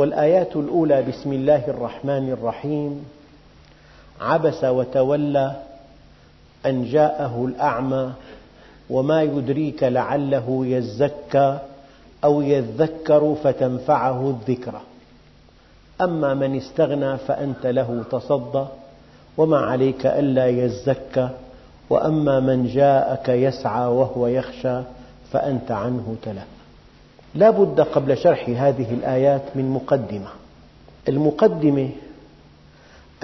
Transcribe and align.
والآيات 0.00 0.56
الأولى 0.56 1.02
بسم 1.02 1.32
الله 1.32 1.68
الرحمن 1.68 2.32
الرحيم. 2.32 3.04
عبس 4.20 4.64
وتولى 4.64 5.56
أن 6.66 6.84
جاءه 6.84 7.44
الأعمى 7.44 8.12
وما 8.90 9.22
يدريك 9.22 9.82
لعله 9.82 10.66
يزكى 10.66 11.58
أو 12.24 12.40
يذكر 12.40 13.36
فتنفعه 13.44 14.30
الذكرى. 14.30 14.80
أما 16.00 16.34
من 16.34 16.56
استغنى 16.56 17.16
فأنت 17.16 17.66
له 17.66 18.04
تصدى 18.10 18.64
وما 19.36 19.58
عليك 19.58 20.06
ألا 20.06 20.46
يزكى 20.46 21.28
وأما 21.90 22.40
من 22.40 22.66
جاءك 22.66 23.28
يسعى 23.28 23.86
وهو 23.86 24.26
يخشى 24.26 24.80
فأنت 25.32 25.70
عنه 25.70 26.16
تلهى. 26.22 26.59
لا 27.34 27.50
بد 27.50 27.80
قبل 27.80 28.16
شرح 28.18 28.48
هذه 28.48 28.94
الآيات 28.94 29.42
من 29.54 29.70
مقدمة. 29.70 30.28
المقدمة 31.08 31.88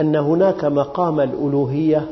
أن 0.00 0.16
هناك 0.16 0.64
مقام 0.64 1.20
الألوهية 1.20 2.06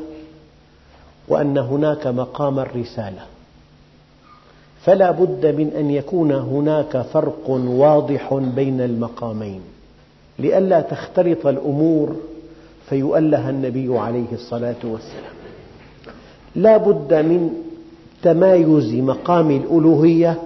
وأن 1.27 1.57
هناك 1.57 2.07
مقام 2.07 2.59
الرسالة. 2.59 3.21
فلا 4.81 5.11
بد 5.11 5.45
من 5.45 5.71
أن 5.77 5.91
يكون 5.91 6.31
هناك 6.31 7.01
فرق 7.01 7.49
واضح 7.49 8.33
بين 8.33 8.81
المقامين. 8.81 9.61
لئلا 10.39 10.81
تختلط 10.81 11.47
الأمور 11.47 12.15
فيؤله 12.89 13.49
النبي 13.49 13.97
عليه 13.99 14.31
الصلاة 14.33 14.75
والسلام. 14.83 15.35
لا 16.55 16.77
بد 16.77 17.13
من 17.13 17.49
تمايز 18.23 18.93
مقام 18.93 19.51
الألوهية 19.51 20.37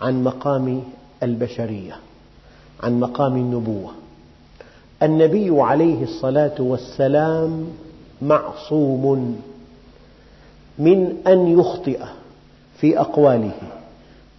عن 0.00 0.24
مقام 0.24 0.82
البشرية 1.22 1.96
عن 2.82 3.00
مقام 3.00 3.36
النبوة. 3.36 3.90
النبي 5.02 5.60
عليه 5.62 6.02
الصلاة 6.02 6.54
والسلام 6.58 7.66
معصوم 8.22 9.36
من 10.78 11.16
أن 11.26 11.58
يخطئ 11.58 12.00
في 12.78 13.00
أقواله 13.00 13.52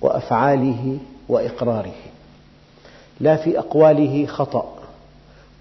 وأفعاله 0.02 0.98
وإقراره. 1.30 1.94
لا 3.20 3.36
في 3.36 3.60
أقواله 3.60 4.26
خطأ 4.26 4.74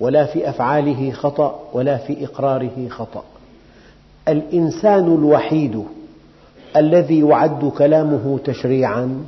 ولا 0.00 0.24
في 0.24 0.48
أفعاله 0.48 1.12
خطأ 1.12 1.60
ولا 1.72 1.96
في 1.96 2.24
إقراره 2.24 2.88
خطأ. 2.88 3.24
الإنسان 4.28 5.14
الوحيد 5.14 5.84
الذي 6.76 7.20
يعد 7.20 7.72
كلامه 7.78 8.38
تشريعا 8.44 9.24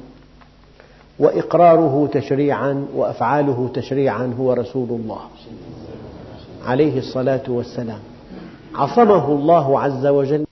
وإقراره 1.18 2.08
تشريعا 2.12 2.86
وأفعاله 2.94 3.70
تشريعا 3.74 4.34
هو 4.40 4.52
رسول 4.52 4.88
الله 4.90 5.20
عليه 6.66 6.98
الصلاة 6.98 7.42
والسلام. 7.48 7.98
عصمه 8.74 9.28
الله 9.28 9.80
عز 9.80 10.06
وجل 10.06 10.44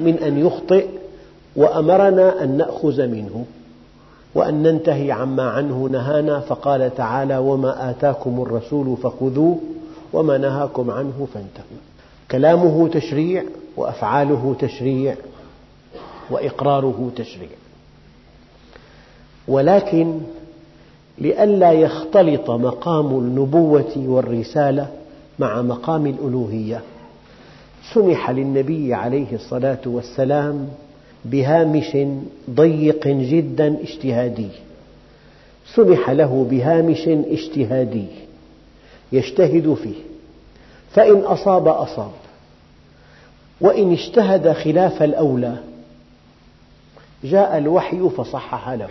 من 0.00 0.18
أن 0.18 0.46
يخطئ 0.46 0.86
وأمرنا 1.56 2.44
أن 2.44 2.56
نأخذ 2.56 3.06
منه 3.06 3.44
وأن 4.34 4.62
ننتهي 4.62 5.12
عما 5.12 5.42
عنه 5.42 5.88
نهانا. 5.92 6.40
فقال 6.40 6.94
تعالى 6.94 7.38
وما 7.38 7.90
آتاكم 7.90 8.42
الرسول 8.42 8.96
فخذوه 8.96 9.58
وما 10.12 10.38
نهاكم 10.38 10.90
عنه 10.90 11.26
فانتهوا. 11.34 11.82
كلامه 12.30 12.88
تشريع 12.88 13.44
وأفعاله 13.76 14.56
تشريع 14.58 15.14
وإقراره 16.30 17.10
تشريع. 17.16 17.61
ولكن 19.48 20.20
لئلا 21.18 21.72
يختلط 21.72 22.50
مقام 22.50 23.06
النبوة 23.06 23.92
والرسالة 23.96 24.88
مع 25.38 25.62
مقام 25.62 26.06
الألوهية. 26.06 26.80
سمح 27.94 28.30
للنبي 28.30 28.94
عليه 28.94 29.32
الصلاة 29.32 29.78
والسلام 29.86 30.68
بهامش 31.24 31.96
ضيق 32.50 33.08
جدا 33.08 33.76
اجتهادي. 33.82 34.48
سمح 35.74 36.10
له 36.10 36.46
بهامش 36.50 37.08
اجتهادي 37.08 38.06
يجتهد 39.12 39.74
فيه. 39.74 39.96
فإن 40.90 41.20
أصاب 41.20 41.68
أصاب. 41.68 42.10
وإن 43.60 43.92
اجتهد 43.92 44.52
خلاف 44.52 45.02
الأولى 45.02 45.56
جاء 47.24 47.58
الوحي 47.58 48.08
فصحح 48.16 48.68
له. 48.68 48.88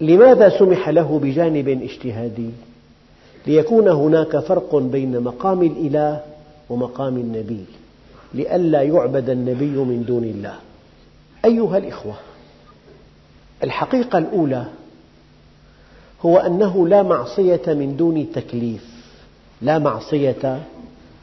لماذا 0.00 0.58
سمح 0.58 0.88
له 0.88 1.18
بجانب 1.18 1.68
اجتهادي؟ 1.68 2.50
ليكون 3.46 3.88
هناك 3.88 4.38
فرق 4.38 4.76
بين 4.76 5.20
مقام 5.20 5.62
الإله 5.62 6.20
ومقام 6.70 7.16
النبي 7.16 7.64
لئلا 8.34 8.82
يعبد 8.82 9.30
النبي 9.30 9.76
من 9.76 10.04
دون 10.04 10.24
الله. 10.24 10.54
أيها 11.44 11.78
الإخوة 11.78 12.14
الحقيقة 13.64 14.18
الأولى 14.18 14.66
هو 16.22 16.38
أنه 16.38 16.88
لا 16.88 17.02
معصية 17.02 17.62
من 17.66 17.96
دون 17.96 18.32
تكليف. 18.32 18.84
لا 19.62 19.78
معصية 19.78 20.60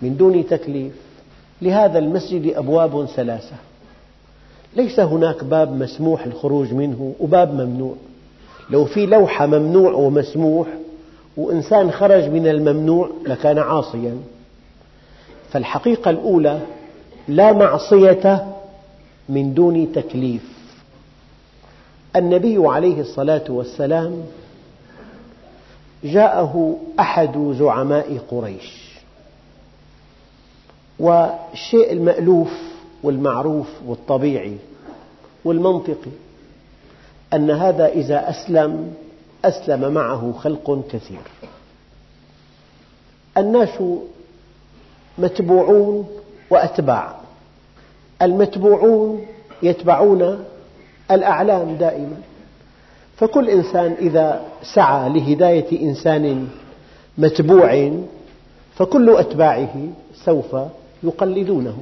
من 0.02 0.18
دون 0.18 0.48
تكليف. 0.48 0.94
لهذا 1.62 2.00
المسجد 2.00 2.54
أبواب 2.56 3.06
ثلاثة. 3.06 3.56
ليس 4.76 5.00
هناك 5.00 5.44
باب 5.44 5.72
مسموح 5.72 6.26
الخروج 6.26 6.74
منه 6.74 7.16
وباب 7.20 7.54
ممنوع. 7.54 7.96
لو 8.69 8.85
في 8.85 9.06
لوحة 9.06 9.46
ممنوع 9.46 9.91
ومسموح 9.94 10.68
وإنسان 11.38 11.91
خرج 11.91 12.24
من 12.24 12.47
الممنوع 12.47 13.09
لكان 13.28 13.59
عاصيا. 13.59 14.18
فالحقيقة 15.51 16.09
الأولى 16.09 16.59
لا 17.28 17.53
معصية 17.53 18.47
من 19.29 19.53
دون 19.53 19.91
تكليف. 19.94 20.53
النبي 22.16 22.68
عليه 22.68 23.01
الصلاة 23.01 23.44
والسلام 23.50 24.24
جاءه 26.03 26.78
أحد 27.00 27.56
زعماء 27.59 28.18
قريش. 28.31 28.84
والشيء 31.00 31.92
المألوف 31.92 32.54
والمعروف 33.04 33.68
والطبيعي 33.88 34.57
والمنطقي 35.45 36.12
أن 37.33 37.51
هذا 37.51 37.88
إذا 37.88 38.30
أسلم 38.30 38.94
أسلم 39.45 39.94
معه 39.94 40.33
خلق 40.39 40.88
كثير. 40.91 41.21
الناس 43.38 43.83
متبوعون 45.18 46.07
وأتباع. 46.50 47.15
المتبوعون 48.21 49.25
يتبعون 49.63 50.45
الأعلام 51.12 51.75
دائما. 51.75 52.18
فكل 53.18 53.50
إنسان 53.50 53.95
إذا 54.00 54.41
سعى 54.75 55.09
لهداية 55.09 55.81
إنسان 55.81 56.47
متبوع 57.18 57.91
فكل 58.75 59.09
أتباعه 59.09 59.75
سوف 60.25 60.56
يقلدونه. 61.03 61.77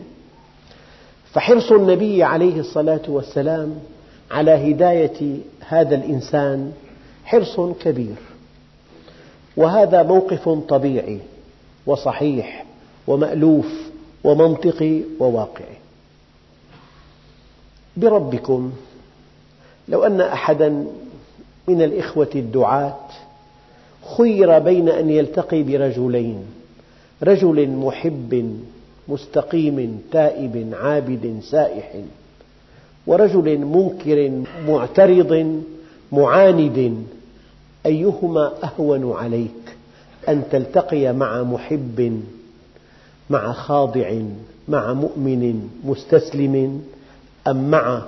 فحرص 1.34 1.72
النبي 1.72 2.24
عليه 2.24 2.60
الصلاة 2.60 3.02
والسلام 3.08 3.76
على 4.32 4.72
هداية 4.72 5.38
هذا 5.68 5.96
الإنسان 5.96 6.72
حرص 7.26 7.60
كبير. 7.60 8.16
وهذا 9.58 10.04
موقف 10.04 10.50
طبيعي 10.50 11.20
وصحيح 11.86 12.66
ومألوف 13.08 13.92
ومنطقي 14.24 15.02
وواقعي 15.20 15.78
بربكم 17.98 18.72
لو 19.88 20.04
أن 20.04 20.22
أحدا 20.22 20.70
من 21.68 21.82
الإخوة 21.82 22.30
الدعاة 22.36 23.08
خير 24.18 24.60
بين 24.60 24.90
أن 24.90 25.10
يلتقي 25.10 25.64
برجلين 25.64 26.46
رجل 27.24 27.70
محب 27.70 28.60
مستقيم 29.08 30.02
تائب 30.12 30.74
عابد 30.74 31.40
سائح 31.44 31.94
ورجل 33.08 33.58
منكر 33.58 34.44
معترض 34.68 35.62
معاند 36.12 37.04
أيهما 37.86 38.52
أهون 38.64 39.12
عليك 39.12 39.76
أن 40.30 40.44
تلتقي 40.52 41.14
مع 41.14 41.44
محب 41.44 42.22
مع 43.30 43.52
خاضع 43.54 44.14
مع 44.68 44.94
مؤمن 44.94 45.70
مستسلم 45.84 46.82
أم 47.48 47.72
مع 47.72 48.02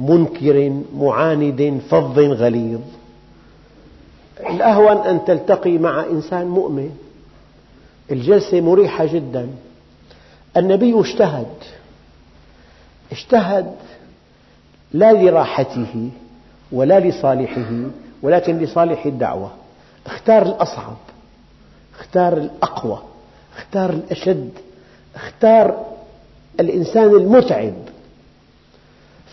منكر 0.00 0.82
معاند 0.96 1.80
فظ 1.90 2.18
غليظ؟ 2.18 2.80
الأهون 4.40 4.96
أن 4.96 5.24
تلتقي 5.24 5.78
مع 5.78 6.04
إنسان 6.04 6.46
مؤمن. 6.46 6.90
الجلسة 8.10 8.60
مريحة 8.60 9.06
جدا. 9.06 9.48
النبي 10.56 11.00
اجتهد. 11.00 11.46
اجتهد 13.12 13.72
لا 14.94 15.12
لراحته 15.12 16.10
ولا 16.72 17.00
لصالحه 17.00 17.70
ولكن 18.22 18.58
لصالح 18.58 19.06
الدعوة. 19.06 19.50
اختار 20.06 20.42
الأصعب 20.42 20.96
اختار 21.98 22.32
الأقوى 22.36 22.98
اختار 23.56 23.90
الأشد 23.90 24.50
اختار 25.14 25.84
الإنسان 26.60 27.04
المتعب. 27.14 27.74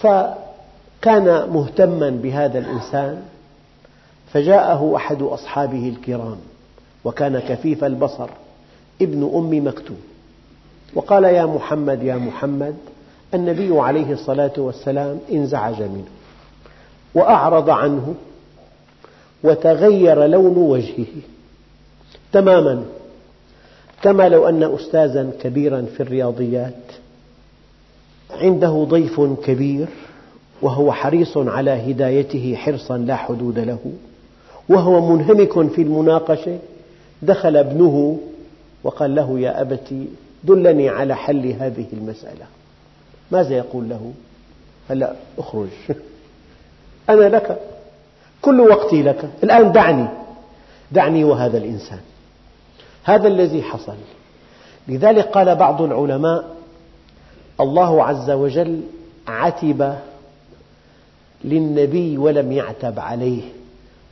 فكان 0.01 1.49
مهتما 1.49 2.09
بهذا 2.09 2.59
الإنسان 2.59 3.21
فجاءه 4.33 4.95
أحد 4.95 5.21
أصحابه 5.21 5.89
الكرام 5.89 6.37
وكان 7.05 7.39
كفيف 7.39 7.83
البصر 7.83 8.29
ابن 9.01 9.31
أم 9.35 9.67
مكتوم 9.67 9.97
وقال 10.95 11.23
يا 11.23 11.45
محمد 11.45 12.03
يا 12.03 12.15
محمد 12.15 12.75
النبي 13.33 13.79
عليه 13.79 14.11
الصلاة 14.11 14.53
والسلام 14.57 15.19
انزعج 15.31 15.81
منه 15.81 16.07
وأعرض 17.15 17.69
عنه 17.69 18.15
وتغير 19.43 20.25
لون 20.25 20.57
وجهه 20.57 21.05
تماما 22.31 22.83
كما 24.01 24.29
لو 24.29 24.49
أن 24.49 24.63
أستاذا 24.63 25.31
كبيرا 25.41 25.85
في 25.97 26.03
الرياضيات 26.03 26.73
عنده 28.31 28.85
ضيف 28.89 29.21
كبير 29.21 29.87
وهو 30.61 30.91
حريص 30.91 31.37
على 31.37 31.71
هدايته 31.71 32.55
حرصا 32.55 32.97
لا 32.97 33.15
حدود 33.15 33.59
له 33.59 33.79
وهو 34.69 35.15
منهمك 35.15 35.71
في 35.71 35.81
المناقشة 35.81 36.59
دخل 37.21 37.57
ابنه 37.57 38.19
وقال 38.83 39.15
له 39.15 39.39
يا 39.39 39.61
أبت 39.61 39.93
دلني 40.43 40.89
على 40.89 41.15
حل 41.15 41.47
هذه 41.59 41.85
المسألة. 41.93 42.45
ماذا 43.31 43.55
يقول 43.55 43.89
له؟ 43.89 44.13
هلأ 44.89 45.15
اخرج. 45.37 45.69
أنا 47.09 47.29
لك 47.29 47.59
كل 48.41 48.59
وقتي 48.59 49.03
لك. 49.03 49.29
الآن 49.43 49.71
دعني 49.71 50.07
دعني 50.91 51.23
وهذا 51.23 51.57
الإنسان. 51.57 51.99
هذا 53.03 53.27
الذي 53.27 53.63
حصل. 53.63 53.95
لذلك 54.87 55.27
قال 55.27 55.55
بعض 55.55 55.81
العلماء 55.81 56.55
الله 57.59 58.03
عز 58.03 58.29
وجل 58.29 58.81
عتب 59.27 59.95
للنبي 61.43 62.17
ولم 62.17 62.51
يعتب 62.51 62.99
عليه. 62.99 63.41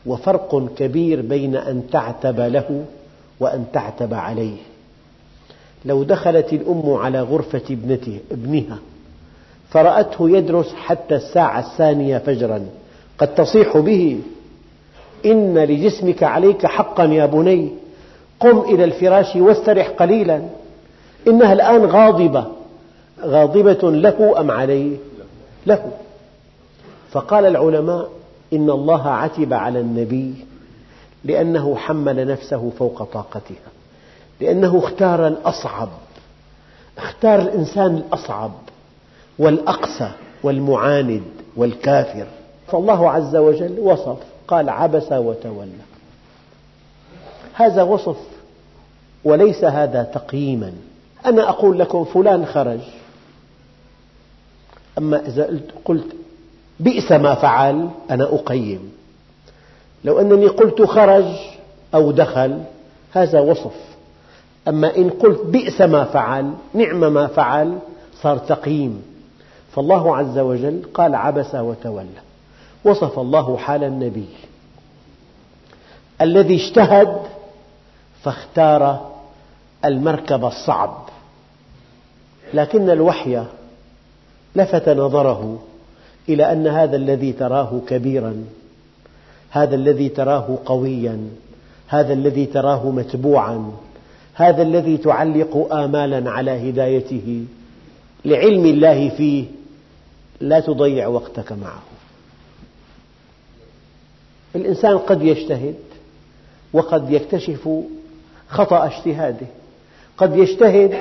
وفرق 0.06 0.74
كبير 0.77 1.22
بين 1.22 1.56
أن 1.56 1.89
تعتب 1.92 2.39
له 2.39 2.86
وأن 3.39 3.65
تعتب 3.74 4.13
عليه. 4.13 4.57
لو 5.86 6.04
دخلت 6.04 6.54
الأم 6.54 6.94
على 6.94 7.22
غرفة 7.22 7.63
ابنته 7.69 8.19
ابنها 8.31 8.80
فرأته 9.69 10.30
يدرس 10.30 10.74
حتى 10.74 11.16
الساعة 11.16 11.60
الثانية 11.60 12.18
فجرا. 12.18 12.66
قد 13.18 13.36
تصيح 13.36 13.77
به. 13.77 14.19
إن 15.25 15.57
لجسمك 15.57 16.24
عليك 16.24 16.66
حقا 16.66 17.04
يا 17.04 17.25
بني. 17.25 17.69
قم 18.39 18.60
إلى 18.60 18.83
الفراش 18.83 19.36
واسترح 19.36 19.89
قليلا. 19.89 20.42
إنها 21.27 21.54
الآن 21.54 21.86
غاضبة. 21.86 22.45
غاضبة 23.21 23.92
له 23.92 24.39
أم 24.39 24.51
عليه؟ 24.51 24.98
له. 25.66 25.92
فقال 27.12 27.45
العلماء 27.45 28.10
إن 28.54 28.69
الله 28.69 29.07
عتب 29.07 29.54
على 29.54 29.80
النبي 29.80 30.33
لأنه 31.24 31.75
حمل 31.75 32.27
نفسه 32.27 32.72
فوق 32.80 33.04
طاقتها. 33.04 33.69
لأنه 34.42 34.77
اختار 34.77 35.27
الأصعب. 35.27 35.89
اختار 36.98 37.39
الإنسان 37.39 37.95
الأصعب. 37.95 38.51
والأقسى 39.39 40.12
والمعاند 40.44 41.24
والكافر. 41.56 42.25
فالله 42.68 43.12
عز 43.12 43.36
وجل 43.36 43.80
وصف 43.80 44.18
قال 44.47 44.69
عبس 44.69 45.12
وتولى. 45.12 45.71
هذا 47.53 47.83
وصف 47.83 48.18
وليس 49.24 49.63
هذا 49.63 50.03
تقييما. 50.03 50.74
أنا 51.25 51.50
أقول 51.50 51.80
لكم 51.80 52.06
فلان 52.06 52.45
خرج. 52.45 52.80
أما 54.97 55.27
إذا 55.27 55.59
قلت 55.86 56.15
بئس 56.80 57.12
ما 57.12 57.36
فعل 57.36 57.89
أنا 58.12 58.24
أقيم. 58.36 58.91
لو 60.03 60.19
أنني 60.19 60.47
قلت 60.47 60.81
خرج 60.81 61.25
أو 61.95 62.12
دخل 62.12 62.63
هذا 63.12 63.39
وصف. 63.39 63.75
أما 64.68 64.97
إن 64.97 65.09
قلت 65.09 65.45
بئس 65.45 65.81
ما 65.81 66.03
فعل 66.03 66.53
نعم 66.74 67.13
ما 67.13 67.27
فعل 67.27 67.77
صار 68.21 68.38
تقييم. 68.38 69.09
فالله 69.75 70.18
عز 70.18 70.38
وجل 70.38 70.81
قال 70.94 71.16
عبس 71.16 71.56
وتولى. 71.56 72.21
وصف 72.83 73.19
الله 73.19 73.57
حال 73.57 73.83
النبي. 73.83 74.30
الذي 76.21 76.56
اجتهد 76.56 77.18
فاختار 78.24 79.12
المركب 79.86 80.45
الصعب. 80.45 81.10
لكن 82.53 82.89
الوحي 82.89 83.44
لفت 84.55 84.89
نظره 84.89 85.60
إلى 86.29 86.51
أن 86.51 86.67
هذا 86.67 86.96
الذي 86.96 87.32
تراه 87.32 87.82
كبيرا 87.88 88.46
هذا 89.50 89.75
الذي 89.75 90.10
تراه 90.10 90.58
قويا 90.65 91.29
هذا 91.88 92.13
الذي 92.13 92.46
تراه 92.46 92.89
متبوعا 92.89 93.72
هذا 94.34 94.62
الذي 94.62 94.98
تعلق 94.98 95.74
آمالا 95.74 96.32
على 96.32 96.70
هدايته 96.70 97.46
لعلم 98.25 98.65
الله 98.65 99.10
فيه 99.10 99.46
لا 100.41 100.60
تضيع 100.60 101.08
وقتك 101.08 101.51
معه. 101.51 101.81
الإنسان 104.55 104.98
قد 104.98 105.22
يجتهد 105.22 105.75
وقد 106.74 107.12
يكتشف 107.12 107.69
خطأ 108.50 108.86
اجتهاده. 108.86 109.48
قد 110.17 110.38
يجتهد 110.38 110.98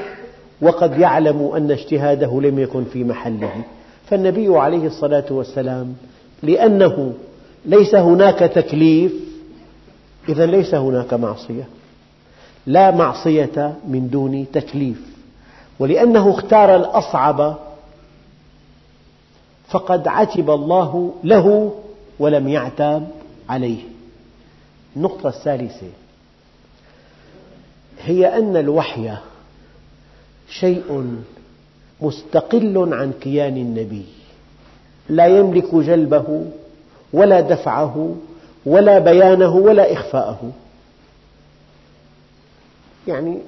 وقد 0.62 0.99
يعلم 0.99 1.50
أن 1.57 1.71
اجتهاده 1.71 2.40
لم 2.40 2.59
يكن 2.59 2.85
في 2.85 3.04
محله. 3.04 3.64
فالنبي 4.07 4.57
عليه 4.57 4.87
الصلاة 4.87 5.25
والسلام 5.30 5.95
لأنه 6.42 7.14
ليس 7.64 7.95
هناك 7.95 8.38
تكليف 8.38 9.12
إذا 10.28 10.47
ليس 10.47 10.75
هناك 10.75 11.14
معصية. 11.14 11.68
لا 12.66 12.90
معصية 12.90 13.75
من 13.88 14.09
دون 14.11 14.47
تكليف. 14.52 15.00
ولأنه 15.78 16.30
اختار 16.30 16.76
الأصعب 16.76 17.68
فقد 19.71 20.09
عتب 20.09 20.51
الله 20.51 21.15
له 21.25 21.75
ولم 22.19 22.49
يعتاب 22.49 23.09
عليه. 23.49 23.83
النقطة 24.97 25.29
الثالثة 25.29 25.87
هي 28.01 28.39
أن 28.39 28.57
الوحي 28.57 29.17
شيء 30.49 31.17
مستقل 32.01 32.95
عن 32.95 33.13
كيان 33.21 33.57
النبي. 33.57 34.07
لا 35.09 35.27
يملك 35.27 35.75
جلبه 35.75 36.45
ولا 37.13 37.41
دفعه 37.41 38.17
ولا 38.67 38.99
بيانه 38.99 39.57
ولا 39.57 39.93
إخفاءه. 39.93 40.53
يعني 43.09 43.39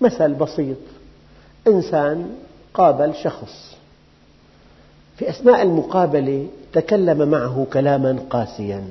مثل 0.00 0.34
بسيط 0.34 0.76
إنسان 1.68 2.30
قابل 2.74 3.14
شخص. 3.14 3.76
في 5.20 5.28
أثناء 5.28 5.62
المقابلة 5.62 6.46
تكلم 6.72 7.28
معه 7.28 7.66
كلاما 7.72 8.18
قاسيا. 8.30 8.84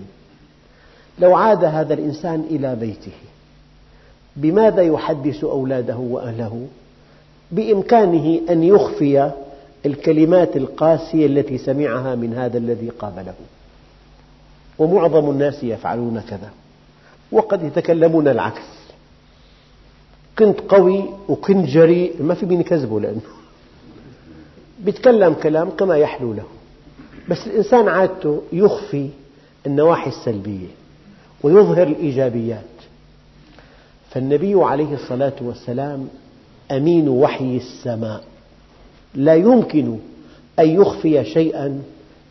لو 1.20 1.36
عاد 1.36 1.64
هذا 1.64 1.94
الإنسان 1.94 2.44
إلى 2.50 2.76
بيته 2.76 3.12
بماذا 4.36 4.82
يحدث 4.82 5.44
أولاده 5.44 5.98
وأهله؟ 5.98 6.68
بإمكانه 7.52 8.42
أن 8.50 8.64
يخفي 8.64 9.32
الكلمات 9.86 10.58
القاسية 10.58 11.26
التي 11.26 11.58
سمعها 11.58 12.16
من 12.16 12.34
هذا 12.34 12.58
الذي 12.58 12.90
قابله. 12.90 13.34
ومعظم 14.80 15.30
الناس 15.30 15.64
يفعلون 15.64 16.22
كذا 16.30 16.50
وقد 17.32 17.64
يتكلمون 17.64 18.28
العكس. 18.28 18.68
كنت 20.40 20.60
قوي 20.60 21.06
وكنت 21.30 21.66
جريء 21.66 22.24
ما 22.24 22.34
في 22.34 22.46
مين 22.46 22.60
يكذبه 22.62 23.00
لأنه 23.00 23.22
يتكلم 24.86 25.34
كلام 25.34 25.70
كما 25.70 25.98
يحلو 25.98 26.34
له. 26.34 26.44
بس 27.30 27.48
الإنسان 27.48 27.88
عادته 27.88 28.42
يخفي 28.54 29.10
النواحي 29.68 30.10
السلبية 30.10 30.68
ويظهر 31.44 31.88
الإيجابيات. 31.88 32.64
فالنبي 34.10 34.64
عليه 34.64 34.94
الصلاة 34.94 35.34
والسلام 35.42 36.08
أمين 36.72 37.10
وحي 37.10 37.58
السماء. 37.58 38.24
لا 39.16 39.36
يمكن 39.36 39.98
أن 40.60 40.70
يخفي 40.70 41.24
شيئا 41.26 41.82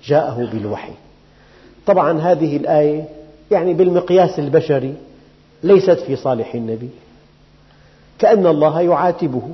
جاءه 0.05 0.49
بالوحي. 0.52 0.93
طبعا 1.87 2.21
هذه 2.21 2.57
الآية 2.57 3.05
يعني 3.50 3.75
بالمقياس 3.75 4.38
البشري 4.38 4.95
ليست 5.62 5.90
في 5.90 6.17
صالح 6.17 6.55
النبي. 6.55 6.88
كأن 8.19 8.47
الله 8.47 8.81
يعاتبه. 8.81 9.50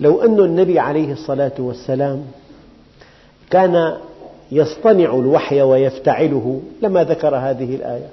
لو 0.00 0.22
أن 0.22 0.40
النبي 0.40 0.78
عليه 0.78 1.12
الصلاة 1.12 1.52
والسلام 1.58 2.24
كان 3.50 3.96
يصطنع 4.52 5.14
الوحي 5.14 5.62
ويفتعله 5.62 6.60
لما 6.82 7.04
ذكر 7.04 7.36
هذه 7.36 7.74
الآية. 7.74 8.08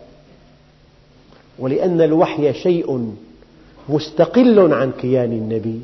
ولأن 1.60 2.01
الوحي 2.01 2.53
شيء 2.53 3.13
مستقل 3.89 4.74
عن 4.74 4.91
كيان 4.91 5.32
النبي 5.32 5.82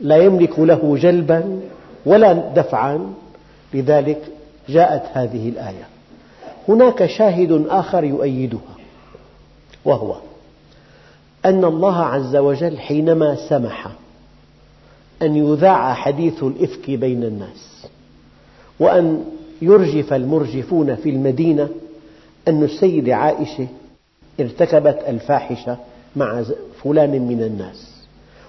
لا 0.00 0.16
يملك 0.16 0.58
له 0.58 0.96
جلبا 1.00 1.60
ولا 2.06 2.32
دفعا 2.32 3.14
لذلك 3.74 4.22
جاءت 4.68 5.02
هذه 5.12 5.48
الآية. 5.48 5.86
هناك 6.68 7.06
شاهد 7.06 7.66
آخر 7.68 8.04
يؤيدها 8.04 8.76
وهو 9.84 10.16
أن 11.44 11.64
الله 11.64 11.96
عز 11.96 12.36
وجل 12.36 12.78
حينما 12.78 13.36
سمح 13.48 13.88
أن 15.22 15.36
يذاع 15.36 15.94
حديث 15.94 16.42
الإفك 16.42 16.90
بين 16.90 17.24
الناس 17.24 17.86
وأن 18.80 19.24
يرجف 19.62 20.12
المرجفون 20.12 20.94
في 20.94 21.10
المدينة 21.10 21.68
أن 22.48 22.62
السيدة 22.62 23.14
عائشة 23.14 23.66
ارتكبت 24.40 24.98
الفاحشة 25.08 25.76
مع 26.16 26.42
فلان 26.82 27.10
من 27.28 27.42
الناس 27.42 27.96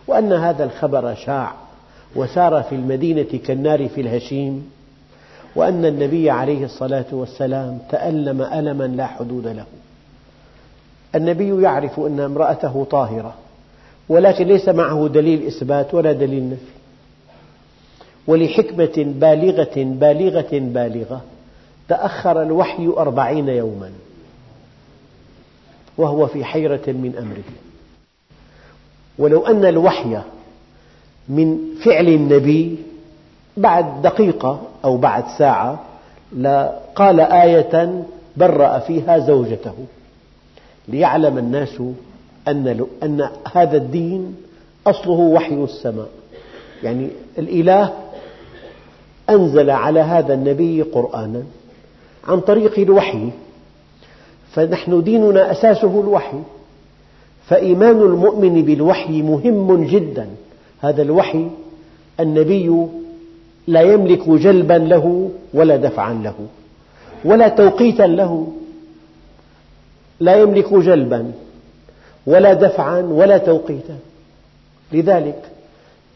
وأن 0.07 0.33
هذا 0.33 0.63
الخبر 0.63 1.15
شاع 1.15 1.53
وسار 2.15 2.63
في 2.63 2.75
المدينة 2.75 3.39
كالنار 3.47 3.87
في 3.87 4.01
الهشيم 4.01 4.71
وأن 5.55 5.85
النبي 5.85 6.29
عليه 6.29 6.65
الصلاة 6.65 7.05
والسلام 7.11 7.79
تألم 7.89 8.41
ألما 8.41 8.83
لا 8.83 9.05
حدود 9.07 9.47
له. 9.47 9.65
النبي 11.15 11.61
يعرف 11.63 11.99
أن 11.99 12.19
امرأته 12.19 12.87
طاهرة 12.91 13.33
ولكن 14.09 14.47
ليس 14.47 14.69
معه 14.69 15.07
دليل 15.07 15.47
إثبات 15.47 15.93
ولا 15.93 16.11
دليل 16.11 16.49
نفي. 16.49 16.71
ولحكمة 18.27 18.93
بالغة 18.97 19.73
بالغة 19.75 20.47
بالغة. 20.51 21.21
تأخر 21.89 22.41
الوحي 22.41 22.87
أربعين 22.87 23.49
يوما. 23.49 23.91
وهو 25.97 26.27
في 26.27 26.45
حيرة 26.45 26.83
من 26.87 27.15
أمره. 27.17 27.53
ولو 29.17 29.47
أن 29.47 29.65
الوحي 29.65 30.21
من 31.29 31.57
فعل 31.85 32.07
النبي 32.07 32.77
بعد 33.57 34.01
دقيقة 34.01 34.61
أو 34.85 34.97
بعد 34.97 35.23
ساعة 35.37 35.83
لقال 36.37 37.19
آية 37.19 38.03
برأ 38.37 38.79
فيها 38.79 39.19
زوجته. 39.19 39.75
ليعلم 40.87 41.37
الناس 41.37 41.81
أن, 42.47 42.85
أن 43.03 43.29
هذا 43.53 43.77
الدين 43.77 44.35
أصله 44.87 45.19
وحي 45.19 45.53
السماء. 45.55 46.09
يعني 46.83 47.09
الإله 47.37 47.93
أنزل 49.29 49.69
على 49.69 49.99
هذا 49.99 50.33
النبي 50.33 50.81
قرآنا 50.81 51.43
عن 52.27 52.39
طريق 52.39 52.79
الوحي 52.79 53.29
فنحن 54.51 55.03
ديننا 55.03 55.51
أساسه 55.51 56.01
الوحي 56.01 56.39
فإيمان 57.45 58.01
المؤمن 58.01 58.61
بالوحي 58.61 59.21
مهم 59.21 59.83
جدا. 59.83 60.27
هذا 60.81 61.01
الوحي 61.01 61.47
النبي 62.19 62.87
لا 63.67 63.81
يملك 63.81 64.29
جلبا 64.29 64.73
له 64.73 65.29
ولا 65.53 65.75
دفعا 65.75 66.13
له 66.13 66.35
ولا 67.25 67.47
توقيتا 67.47 68.03
له 68.03 68.47
لا 70.19 70.35
يملك 70.35 70.73
جلبا. 70.73 71.31
ولا 72.27 72.53
دفعا 72.53 73.01
ولا 73.01 73.37
توقيتا. 73.37 73.97
لذلك 74.91 75.41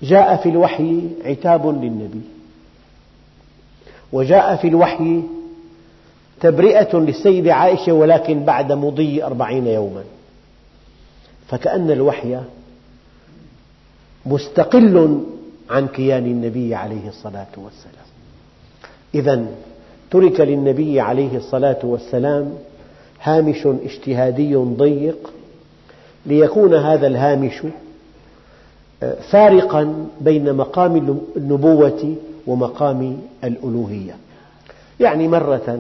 جاء 0.01 0.35
في 0.35 0.49
الوحي 0.49 1.01
عتاب 1.25 1.67
للنبي. 1.67 2.21
وجاء 4.13 4.55
في 4.55 4.67
الوحي 4.67 5.21
تبرئة 6.41 6.97
للسيدة 6.97 7.53
عائشة 7.53 7.91
ولكن 7.93 8.43
بعد 8.43 8.71
مضي 8.71 9.23
أربعين 9.23 9.67
يوما. 9.67 10.03
فكأن 11.47 11.91
الوحي 11.91 12.39
مستقل 14.25 15.23
عن 15.69 15.87
كيان 15.87 16.25
النبي 16.25 16.75
عليه 16.75 17.07
الصلاة 17.07 17.53
والسلام. 17.57 18.05
إذا 19.15 19.45
ترك 20.11 20.39
للنبي 20.39 20.99
عليه 20.99 21.37
الصلاة 21.37 21.79
والسلام 21.83 22.53
هامش 23.21 23.67
اجتهادي 23.67 24.55
ضيق 24.55 25.33
ليكون 26.25 26.75
هذا 26.75 27.07
الهامش 27.07 27.61
آه، 29.03 29.15
فارقا 29.31 30.07
بين 30.21 30.53
مقام 30.53 31.19
النبوة 31.37 32.15
ومقام 32.47 33.19
الألوهية. 33.43 34.15
يعني 34.99 35.27
مرة 35.27 35.79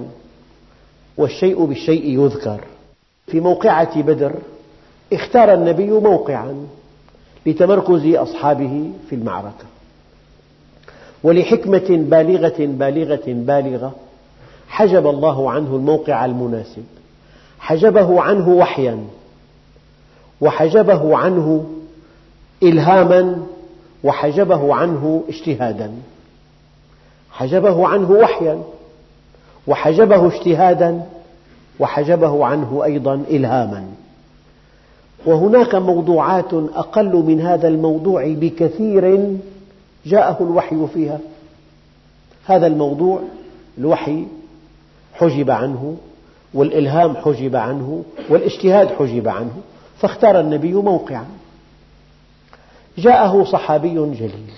والشيء 1.17 1.65
بالشيء 1.65 2.23
يذكر. 2.23 2.61
في 3.27 3.39
موقعة 3.39 4.01
بدر 4.01 4.33
اختار 5.13 5.53
النبي 5.53 5.91
موقعا 5.91 6.67
لتمركز 7.45 8.15
أصحابه 8.15 8.91
في 9.09 9.15
المعركة. 9.15 9.65
ولحكمة 11.23 11.87
بالغة 11.89 12.55
بالغة 12.59 13.23
بالغة 13.27 13.95
حجب 14.67 15.07
الله 15.07 15.51
عنه 15.51 15.75
الموقع 15.75 16.25
المناسب. 16.25 16.83
حجبه 17.59 18.21
عنه 18.21 18.49
وحيا. 18.49 18.97
وحجبه 20.41 21.17
عنه 21.17 21.65
إلهاما 22.63 23.37
وحجبه 24.03 24.75
عنه 24.75 25.23
اجتهادا. 25.29 25.91
حجبه 27.31 27.87
عنه 27.87 28.11
وحيا 28.11 28.61
وحجبه 29.67 30.27
اجتهادا 30.27 31.05
وحجبه 31.79 32.45
عنه 32.45 32.81
أيضا 32.83 33.13
إلهاما. 33.29 33.85
وهناك 35.25 35.75
موضوعات 35.75 36.53
أقل 36.53 37.15
من 37.15 37.41
هذا 37.41 37.67
الموضوع 37.67 38.27
بكثير 38.27 39.35
جاءه 40.05 40.43
الوحي 40.43 40.87
فيها. 40.93 41.19
هذا 42.45 42.67
الموضوع 42.67 43.19
الوحي 43.77 44.25
حجب 45.13 45.51
عنه 45.51 45.95
والإلهام 46.53 47.15
حجب 47.15 47.55
عنه 47.55 48.03
والاجتهاد 48.29 48.87
حجب 48.87 49.27
عنه. 49.27 49.53
فاختار 50.01 50.39
النبي 50.39 50.73
موقعا. 50.73 51.25
جاءه 52.97 53.43
صحابي 53.43 53.93
جليل. 53.93 54.51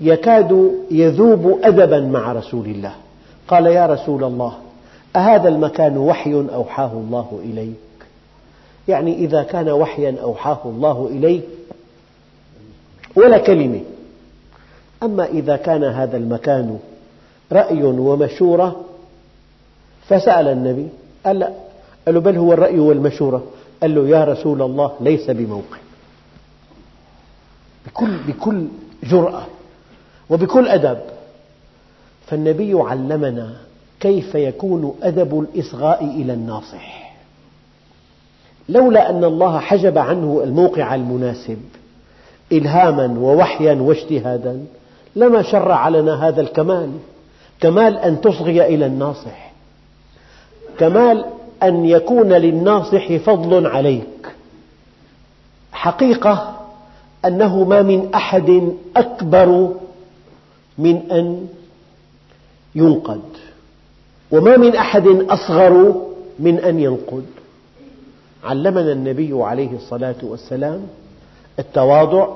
يكاد 0.00 0.72
يذوب 0.90 1.60
أدبا 1.64 2.00
مع 2.00 2.32
رسول 2.32 2.66
الله. 2.66 2.94
قال 3.48 3.66
يا 3.66 3.86
رسول 3.86 4.24
الله 4.24 4.58
أهذا 5.16 5.48
المكان 5.48 5.98
وحي 5.98 6.34
أوحاه 6.34 6.92
الله 6.92 7.40
إليك؟ 7.44 7.74
يعني 8.88 9.14
إذا 9.14 9.42
كان 9.42 9.68
وحيا 9.68 10.16
أوحاه 10.22 10.60
الله 10.64 11.08
إليك 11.10 11.44
ولا 13.16 13.38
كلمة. 13.38 13.80
أما 15.02 15.26
إذا 15.26 15.56
كان 15.56 15.84
هذا 15.84 16.16
المكان 16.16 16.78
رأي 17.52 17.82
ومشورة 17.82 18.80
فسأل 20.08 20.48
النبي 20.48 20.88
قال 21.26 21.52
له 22.08 22.20
بل 22.20 22.36
هو 22.36 22.52
الرأي 22.52 22.78
والمشورة. 22.78 23.42
قال 23.82 23.94
له 23.94 24.08
يا 24.08 24.24
رسول 24.24 24.62
الله 24.62 24.92
ليس 25.00 25.30
بموقع. 25.30 25.78
بكل, 27.86 28.16
بكل 28.28 28.66
جرأة 29.04 29.46
وبكل 30.30 30.68
أدب. 30.68 30.98
فالنبي 32.26 32.74
علمنا 32.74 33.56
كيف 34.00 34.34
يكون 34.34 34.94
أدب 35.02 35.40
الإصغاء 35.40 36.04
إلى 36.04 36.32
الناصح. 36.32 37.12
لولا 38.68 39.10
أن 39.10 39.24
الله 39.24 39.58
حجب 39.58 39.98
عنه 39.98 40.40
الموقع 40.44 40.94
المناسب 40.94 41.62
إلهاما 42.52 43.18
ووحيا 43.18 43.74
واجتهادا 43.74 44.64
لما 45.16 45.42
شرع 45.42 45.88
لنا 45.88 46.28
هذا 46.28 46.40
الكمال. 46.40 46.92
كمال 47.60 47.98
أن 47.98 48.20
تصغي 48.20 48.66
إلى 48.74 48.86
الناصح. 48.86 49.52
كمال 50.78 51.24
أن 51.62 51.84
يكون 51.84 52.32
للناصح 52.32 53.12
فضل 53.16 53.66
عليك. 53.66 54.28
حقيقة 55.72 56.60
أنه 57.24 57.64
ما 57.64 57.82
من 57.82 58.14
أحد 58.14 58.72
أكبر 58.96 59.68
من 60.78 61.10
أن 61.12 61.48
ينقد 62.74 63.22
وما 64.30 64.56
من 64.56 64.76
أحد 64.76 65.06
أصغر 65.06 65.94
من 66.38 66.58
أن 66.58 66.80
ينقد. 66.80 67.26
علمنا 68.44 68.92
النبي 68.92 69.32
عليه 69.32 69.76
الصلاة 69.76 70.14
والسلام 70.22 70.82
التواضع 71.58 72.28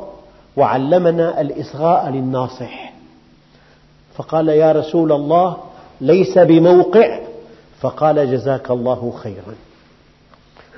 وعلمنا 0.56 1.40
الإصغاء 1.40 2.10
للناصح. 2.10 2.92
فقال 4.14 4.48
يا 4.48 4.72
رسول 4.72 5.12
الله 5.12 5.56
ليس 6.00 6.38
بموقع 6.38 7.20
فقال 7.86 8.30
جزاك 8.32 8.70
الله 8.70 9.12
خيرا. 9.22 9.54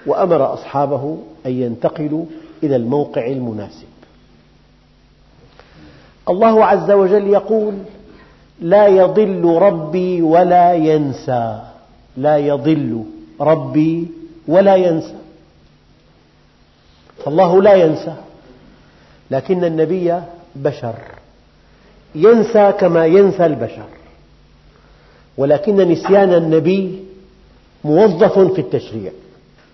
وأمر 0.07 0.55
أصحابه 0.55 1.19
أن 1.47 1.53
ينتقلوا 1.53 2.25
إلى 2.63 2.77
الموقع 2.77 3.27
المناسب. 3.27 3.89
الله 6.29 6.65
عز 6.65 6.91
وجل 6.91 7.27
يقول 7.27 7.75
لا 8.61 8.87
يضل 8.87 9.45
ربي 9.45 10.23
ولا 10.23 10.75
ينسى. 10.75 11.63
لا 12.17 12.37
يضل 12.37 13.05
ربي 13.41 14.09
ولا 14.49 14.77
ينسى. 14.77 15.19
فالله 17.25 17.63
لا 17.63 17.75
ينسى 17.75 18.15
لكن 19.31 19.65
النبي 19.65 20.21
بشر. 20.57 20.95
ينسى 22.15 22.73
كما 22.73 23.07
ينسى 23.07 23.47
البشر. 23.47 23.98
ولكن 25.39 25.77
نسيان 25.77 26.35
النبي 26.35 27.05
موظف 27.85 28.39
في 28.39 28.61
التشريع 28.61 29.13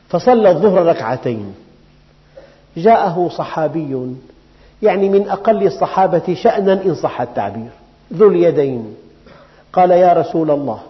فصلى 0.09 0.51
الظهر 0.51 0.87
ركعتين. 0.87 1.55
جاءه 2.77 3.29
صحابي 3.29 4.15
يعني 4.83 5.09
من 5.09 5.29
أقل 5.29 5.67
الصحابة 5.67 6.35
شأنا 6.35 6.73
إن 6.73 6.95
صح 6.95 7.21
التعبير. 7.21 7.71
ذو 8.13 8.29
اليدين. 8.29 8.95
قال 9.73 9.91
يا 9.91 10.13
رسول 10.13 10.51
الله 10.51 10.81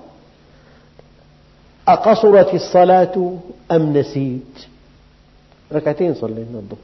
أقصرت 1.88 2.54
الصلاة 2.54 3.32
أم 3.70 3.96
نسيت؟ 3.96 4.66
ركعتين 5.72 6.14
صلينا 6.14 6.58
الظهر. 6.58 6.78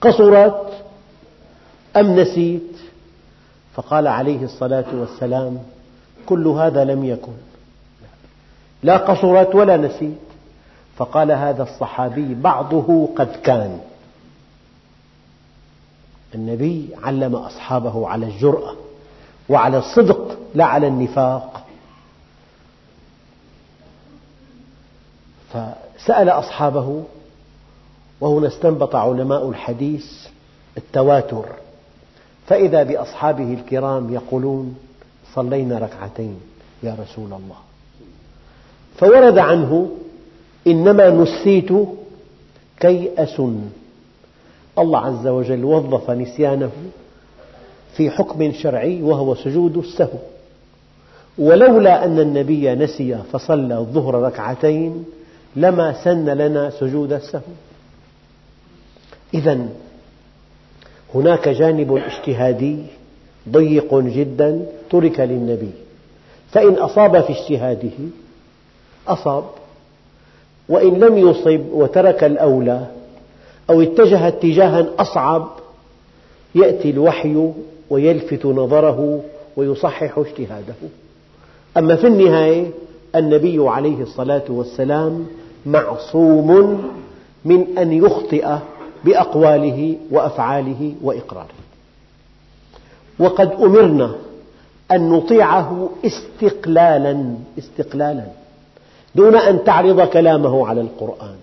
قصرت 0.00 0.72
أم 1.96 2.20
نسيت؟ 2.20 2.76
فقال 3.74 4.06
عليه 4.06 4.44
الصلاة 4.44 4.84
والسلام 4.94 5.58
كل 6.30 6.46
هذا 6.46 6.84
لم 6.84 7.04
يكن. 7.04 7.32
لا 8.82 8.96
قصرت 8.96 9.54
ولا 9.54 9.76
نسيت. 9.76 10.18
فقال 10.96 11.32
هذا 11.32 11.62
الصحابي 11.62 12.34
بعضه 12.34 13.08
قد 13.16 13.36
كان. 13.44 13.80
النبي 16.34 16.88
علم 17.02 17.34
أصحابه 17.34 18.08
على 18.08 18.26
الجرأة 18.26 18.74
وعلى 19.48 19.78
الصدق 19.78 20.38
لا 20.54 20.64
على 20.64 20.86
النفاق. 20.86 21.66
فسأل 25.52 26.28
أصحابه 26.28 27.04
وهنا 28.20 28.48
استنبط 28.48 28.96
علماء 28.96 29.48
الحديث 29.48 30.06
التواتر. 30.76 31.44
فإذا 32.46 32.82
بأصحابه 32.82 33.54
الكرام 33.54 34.14
يقولون 34.14 34.89
صلينا 35.34 35.78
ركعتين 35.78 36.40
يا 36.82 36.96
رسول 37.00 37.32
الله. 37.32 37.56
فورد 38.96 39.38
عنه 39.38 39.90
إنما 40.66 41.10
نسيت 41.10 41.72
كي 42.80 43.10
أسن 43.18 43.60
الله 44.78 44.98
عز 44.98 45.26
وجل 45.26 45.64
وظف 45.64 46.10
نسيانه 46.10 46.70
في 47.96 48.10
حكم 48.10 48.52
شرعي 48.52 49.02
وهو 49.02 49.34
سجود 49.34 49.76
السهو. 49.76 50.18
ولولا 51.38 52.04
أن 52.04 52.18
النبي 52.18 52.74
نسي 52.74 53.18
فصلى 53.32 53.78
الظهر 53.78 54.14
ركعتين 54.14 55.04
لما 55.56 56.04
سن 56.04 56.24
لنا 56.28 56.70
سجود 56.70 57.12
السهو. 57.12 57.52
إذا 59.34 59.68
هناك 61.14 61.48
جانب 61.48 61.96
اجتهادي 61.96 62.76
ضيق 63.48 63.94
جدا 63.94 64.66
ترك 64.90 65.20
للنبي. 65.20 65.70
فإن 66.50 66.74
أصاب 66.74 67.20
في 67.20 67.32
اجتهاده 67.32 67.90
أصاب. 69.08 69.44
وإن 70.68 70.94
لم 70.94 71.18
يصب 71.18 71.60
وترك 71.72 72.24
الأولى 72.24 72.86
أو 73.70 73.82
اتجه 73.82 74.28
اتجاها 74.28 74.86
أصعب 74.98 75.48
يأتي 76.54 76.90
الوحي 76.90 77.50
ويلفت 77.90 78.46
نظره 78.46 79.20
ويصحح 79.56 80.18
اجتهاده. 80.18 80.74
أما 81.76 81.96
في 81.96 82.06
النهاية 82.06 82.70
النبي 83.16 83.68
عليه 83.68 84.02
الصلاة 84.02 84.44
والسلام 84.48 85.26
معصوم 85.66 86.80
من 87.44 87.78
أن 87.78 87.92
يخطئ 87.92 88.56
بأقواله 89.04 89.96
وأفعاله 90.10 90.94
وإقراره. 91.02 91.60
وقد 93.20 93.52
أمرنا 93.52 94.14
أن 94.92 95.10
نطيعه 95.10 95.88
استقلالا 96.06 97.34
استقلالا 97.58 98.24
دون 99.14 99.36
أن 99.36 99.64
تعرض 99.64 100.00
كلامه 100.00 100.68
على 100.68 100.80
القرآن. 100.80 101.36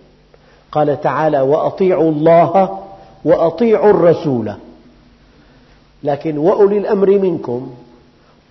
قال 0.71 1.01
تعالى 1.01 1.41
وأطيعوا 1.41 2.11
الله 2.11 2.79
وأطيعوا 3.25 3.89
الرسول. 3.89 4.53
لكن 6.03 6.37
وأولي 6.37 6.77
الأمر 6.77 7.09
منكم 7.09 7.71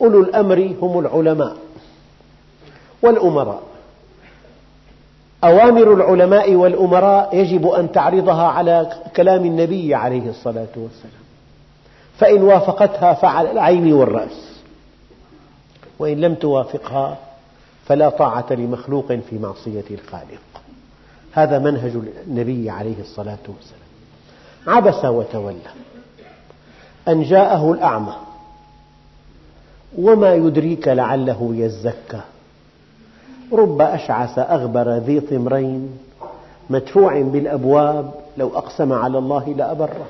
أولو 0.00 0.20
الأمر 0.20 0.74
هم 0.82 0.98
العلماء 0.98 1.56
والأمراء. 3.02 3.62
أوامر 5.44 5.94
العلماء 5.94 6.54
والأمراء 6.54 7.36
يجب 7.36 7.66
أن 7.66 7.92
تعرضها 7.92 8.46
على 8.46 8.92
كلام 9.16 9.44
النبي 9.44 9.94
عليه 9.94 10.28
الصلاة 10.30 10.74
والسلام. 10.76 11.25
فإن 12.18 12.42
وافقتها 12.42 13.14
فعلى 13.14 13.50
العين 13.50 13.92
والرأس. 13.92 14.61
وإن 15.98 16.20
لم 16.20 16.35
توافقها 16.35 17.18
فلا 17.87 18.09
طاعة 18.09 18.46
لمخلوق 18.50 19.12
في 19.12 19.38
معصية 19.38 19.85
الخالق. 19.90 20.40
هذا 21.33 21.59
منهج 21.59 21.92
النبي 22.26 22.70
عليه 22.70 23.00
الصلاة 23.00 23.38
والسلام. 23.48 23.87
عبس 24.66 25.05
وتولى. 25.05 25.70
أن 27.09 27.22
جاءه 27.22 27.72
الأعمى. 27.72 28.14
وما 29.98 30.35
يدريك 30.35 30.88
لعله 30.88 31.50
يزكى. 31.55 32.20
رب 33.52 33.81
أشعث 33.81 34.38
أغبر 34.38 34.96
ذي 34.96 35.20
طمرين. 35.20 35.98
مدفوع 36.70 37.22
بالأبواب. 37.22 38.14
لو 38.37 38.59
أقسم 38.59 38.92
على 38.92 39.18
الله 39.18 39.55
لأبره. 39.57 40.07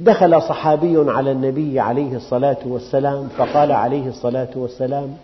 دخل 0.00 0.42
صحابي 0.42 1.10
على 1.10 1.32
النبي 1.32 1.80
عليه 1.80 2.16
الصلاة 2.16 2.56
والسلام 2.64 3.28
فقال 3.36 3.72
عليه 3.72 4.08
الصلاة 4.08 4.48
والسلام 4.54 5.16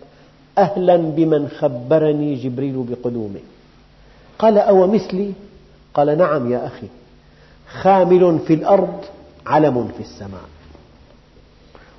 أهلا 0.58 0.96
بمن 0.96 1.48
خبرني 1.48 2.34
جبريل 2.34 2.84
بقدومه. 2.88 3.40
قال 4.38 4.58
أو 4.58 4.86
مثلي؟ 4.86 5.32
قال 5.94 6.18
نعم 6.18 6.52
يا 6.52 6.66
أخي. 6.66 6.86
خامل 7.68 8.38
في 8.46 8.54
الأرض 8.54 9.04
علم 9.46 9.88
في 9.96 10.00
السماء. 10.00 10.44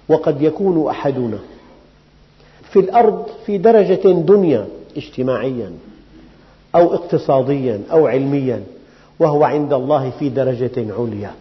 وقد 0.09 0.41
يكون 0.41 0.89
أحدنا 0.89 1.39
في 2.69 2.79
الأرض 2.79 3.25
في 3.45 3.57
درجة 3.57 4.11
دنيا 4.11 4.67
اجتماعيا 4.97 5.71
أو 6.75 6.93
اقتصاديا 6.93 7.81
أو 7.91 8.07
علميا 8.07 8.63
وهو 9.19 9.43
عند 9.43 9.73
الله 9.73 10.09
في 10.19 10.29
درجة 10.29 10.93
عليا. 10.99 11.31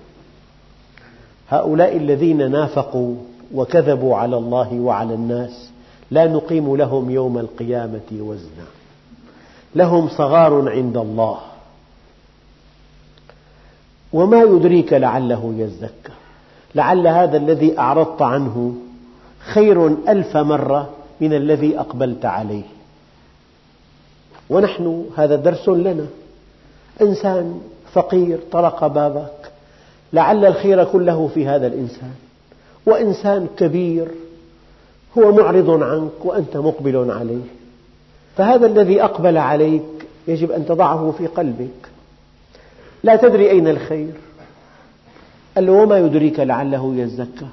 هؤلاء 1.49 1.97
الذين 1.97 2.51
نافقوا 2.51 3.15
وكذبوا 3.55 4.17
على 4.17 4.37
الله 4.37 4.75
وعلى 4.75 5.15
الناس 5.15 5.71
لا 6.11 6.27
نقيم 6.27 6.77
لهم 6.77 7.11
يوم 7.11 7.39
القيامة 7.39 8.13
وزنا. 8.13 8.67
لهم 9.75 10.09
صغار 10.09 10.71
عند 10.71 10.97
الله. 10.97 11.39
وما 14.13 14.43
يدريك 14.43 14.93
لعله 14.93 15.55
يزكى. 15.57 16.13
لعل 16.75 17.07
هذا 17.07 17.37
الذي 17.37 17.79
أعرضت 17.79 18.23
عنه 18.23 18.75
خير 19.39 19.87
ألف 19.87 20.37
مرة 20.37 20.91
من 21.21 21.33
الذي 21.33 21.79
أقبلت 21.79 22.25
عليه. 22.25 22.65
ونحن 24.51 25.05
هذا 25.17 25.37
درس 25.37 25.69
لنا. 25.69 26.07
إنسان 27.01 27.61
فقير 27.93 28.39
طرق 28.53 28.87
بابك. 28.87 29.46
لعل 30.13 30.45
الخير 30.45 30.85
كله 30.85 31.31
في 31.35 31.47
هذا 31.47 31.67
الإنسان. 31.67 32.15
وإنسان 32.87 33.49
كبير 33.57 34.09
هو 35.19 35.33
معرض 35.33 35.71
عنك 35.83 36.25
وأنت 36.25 36.57
مقبل 36.57 37.11
عليه. 37.11 37.45
فهذا 38.37 38.67
الذي 38.67 39.03
أقبل 39.03 39.37
عليك 39.37 39.83
يجب 40.29 40.51
أن 40.51 40.67
تضعه 40.67 41.15
في 41.19 41.27
قلبك. 41.27 41.89
لا 43.05 43.17
تدري 43.17 43.51
أين 43.51 43.69
الخير. 43.69 44.13
قال 45.55 45.67
له 45.67 45.73
وما 45.73 45.99
يدريك 45.99 46.41
لعله 46.41 46.95
يزكى 46.97 47.47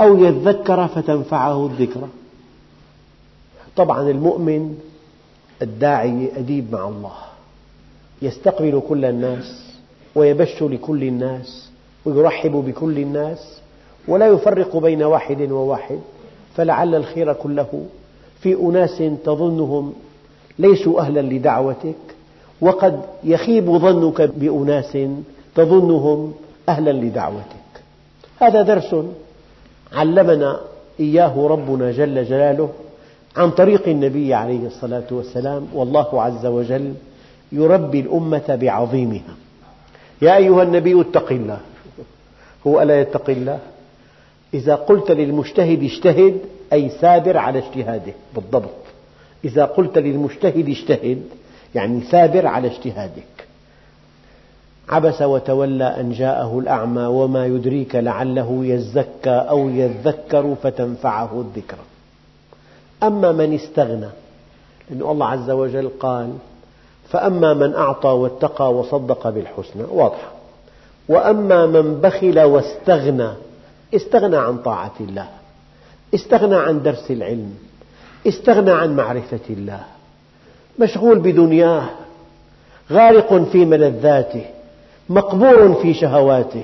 أو 0.00 0.16
يذكر 0.16 0.88
فتنفعه 0.88 1.66
الذكرى. 1.66 2.08
طبعا 3.76 4.10
المؤمن 4.10 4.78
الداعي 5.62 6.30
أديب 6.36 6.72
مع 6.72 6.88
الله 6.88 7.16
يستقبل 8.22 8.82
كل 8.88 9.04
الناس. 9.04 9.71
ويبش 10.14 10.62
لكل 10.62 11.02
الناس 11.02 11.68
ويرحب 12.04 12.52
بكل 12.52 12.98
الناس 12.98 13.60
ولا 14.08 14.26
يفرق 14.26 14.76
بين 14.76 15.02
واحد 15.02 15.50
وواحد 15.50 15.98
فلعل 16.56 16.94
الخير 16.94 17.32
كله 17.32 17.84
في 18.40 18.54
أناس 18.54 19.02
تظنهم 19.24 19.92
ليسوا 20.58 21.00
أهلا 21.00 21.20
لدعوتك 21.20 21.94
وقد 22.60 23.00
يخيب 23.24 23.70
ظنك 23.70 24.22
بأناس 24.22 24.98
تظنهم 25.54 26.34
أهلا 26.68 26.90
لدعوتك. 26.90 27.72
هذا 28.40 28.62
درس 28.62 28.96
علمنا 29.92 30.60
إياه 31.00 31.46
ربنا 31.46 31.92
جل 31.92 32.24
جلاله 32.24 32.68
عن 33.36 33.50
طريق 33.50 33.88
النبي 33.88 34.34
عليه 34.34 34.66
الصلاة 34.66 35.06
والسلام 35.10 35.66
والله 35.74 36.22
عز 36.22 36.46
وجل 36.46 36.94
يربي 37.52 38.00
الأمة 38.00 38.58
بعظيمها. 38.60 39.34
يا 40.22 40.36
أيها 40.36 40.62
النبي 40.62 41.00
اتق 41.00 41.32
الله. 41.32 41.60
هو 42.66 42.82
ألا 42.82 43.00
يتقي 43.00 43.32
الله؟ 43.32 43.58
إذا 44.54 44.74
قلت 44.74 45.10
للمجتهد 45.10 45.82
اجتهد 45.82 46.38
أي 46.72 46.88
ثابر 46.88 47.36
على 47.36 47.58
اجتهاده 47.58 48.12
بالضبط. 48.34 48.82
إذا 49.44 49.64
قلت 49.64 49.98
للمجتهد 49.98 50.68
اجتهد 50.68 51.22
يعني 51.74 52.00
ثابر 52.00 52.46
على 52.46 52.68
اجتهادك. 52.68 53.46
عبس 54.88 55.22
وتولى 55.22 55.84
أن 55.84 56.12
جاءه 56.12 56.58
الأعمى 56.58 57.02
وما 57.02 57.46
يدريك 57.46 57.94
لعله 57.94 58.60
يزكى 58.64 59.30
أو 59.30 59.68
يذكر 59.68 60.54
فتنفعه 60.62 61.40
الذكرى. 61.40 61.84
أما 63.02 63.32
من 63.32 63.54
استغنى 63.54 64.08
لأن 64.90 65.10
الله 65.10 65.26
عز 65.26 65.50
وجل 65.50 65.88
قال 66.00 66.32
فأما 67.08 67.54
من 67.54 67.74
أعطى 67.74 68.08
واتقى 68.08 68.74
وصدق 68.74 69.28
بالحسنى 69.28 69.82
واضحة. 69.90 70.32
وأما 71.08 71.66
من 71.66 72.00
بخل 72.00 72.40
واستغنى 72.40 73.28
استغنى 73.94 74.36
عن 74.36 74.58
طاعة 74.58 74.92
الله 75.00 75.28
استغنى 76.14 76.56
عن 76.56 76.82
درس 76.82 77.10
العلم 77.10 77.54
استغنى 78.28 78.70
عن 78.70 78.96
معرفة 78.96 79.40
الله. 79.50 79.80
مشغول 80.78 81.18
بدنياه 81.18 81.84
غارق 82.92 83.34
في 83.34 83.64
ملذاته 83.64 84.44
مقبور 85.08 85.74
في 85.74 85.94
شهواته. 85.94 86.62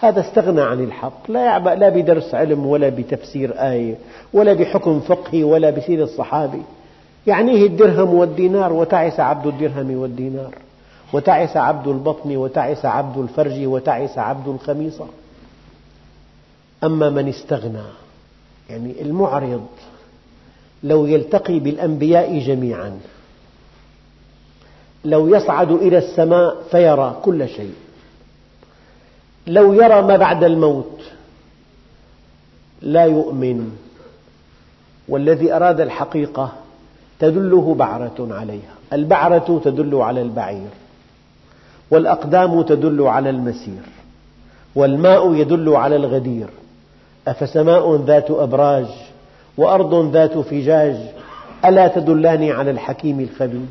هذا 0.00 0.20
استغنى 0.20 0.60
عن 0.60 0.84
الحق. 0.84 1.30
لا 1.30 1.44
يعبأ 1.44 1.70
لا 1.70 1.88
بدرس 1.88 2.34
علم 2.34 2.66
ولا 2.66 2.88
بتفسير 2.88 3.54
آية 3.54 3.94
ولا 4.32 4.52
بحكم 4.52 5.00
فقهي 5.00 5.44
ولا 5.44 5.70
بسيرة 5.70 6.04
الصحابي. 6.04 6.62
يعنيه 7.28 7.66
الدرهم 7.66 8.14
والدينار 8.14 8.72
وتعس 8.72 9.20
عبد 9.20 9.46
الدرهم 9.46 9.96
والدينار 9.96 10.54
وتعس 11.12 11.56
عبد 11.56 11.88
البطن 11.88 12.36
وتعس 12.36 12.84
عبد 12.84 13.18
الفرج 13.18 13.66
وتعس 13.66 14.18
عبد 14.18 14.48
الخميصة. 14.48 15.06
أما 16.84 17.10
من 17.10 17.28
استغنى 17.28 17.82
يعني 18.70 19.02
المعرض 19.02 19.66
لو 20.82 21.06
يلتقي 21.06 21.58
بالأنبياء 21.58 22.38
جميعا 22.38 22.98
لو 25.04 25.28
يصعد 25.36 25.70
إلى 25.70 25.98
السماء 25.98 26.56
فيرى 26.70 27.20
كل 27.24 27.48
شيء 27.48 27.74
لو 29.46 29.72
يرى 29.72 30.02
ما 30.02 30.16
بعد 30.16 30.44
الموت 30.44 31.00
لا 32.82 33.04
يؤمن 33.04 33.76
والذي 35.08 35.52
أراد 35.52 35.80
الحقيقة 35.80 36.52
تدله 37.20 37.74
بعرة 37.74 38.28
عليها. 38.30 38.74
البعرة 38.92 39.60
تدل 39.64 39.94
على 39.94 40.22
البعير 40.22 40.68
والأقدام 41.90 42.62
تدل 42.62 43.02
على 43.02 43.30
المسير 43.30 43.82
والماء 44.74 45.34
يدل 45.34 45.76
على 45.76 45.96
الغدير. 45.96 46.46
أفسماء 47.28 47.96
ذات 47.96 48.30
أبراج 48.30 48.86
وأرض 49.56 50.12
ذات 50.12 50.38
فجاج 50.38 50.96
ألا 51.64 51.88
تدلان 51.88 52.50
على 52.50 52.70
الحكيم 52.70 53.20
الخبير؟ 53.20 53.66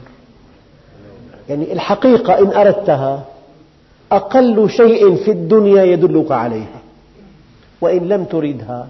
يعني 1.49 1.73
الحقيقة 1.73 2.39
إن 2.39 2.47
أردتها 2.47 3.23
أقل 4.11 4.69
شيء 4.69 5.15
في 5.15 5.31
الدنيا 5.31 5.83
يدلك 5.83 6.31
عليها 6.31 6.79
وإن 7.81 8.07
لم 8.07 8.23
تردها 8.23 8.87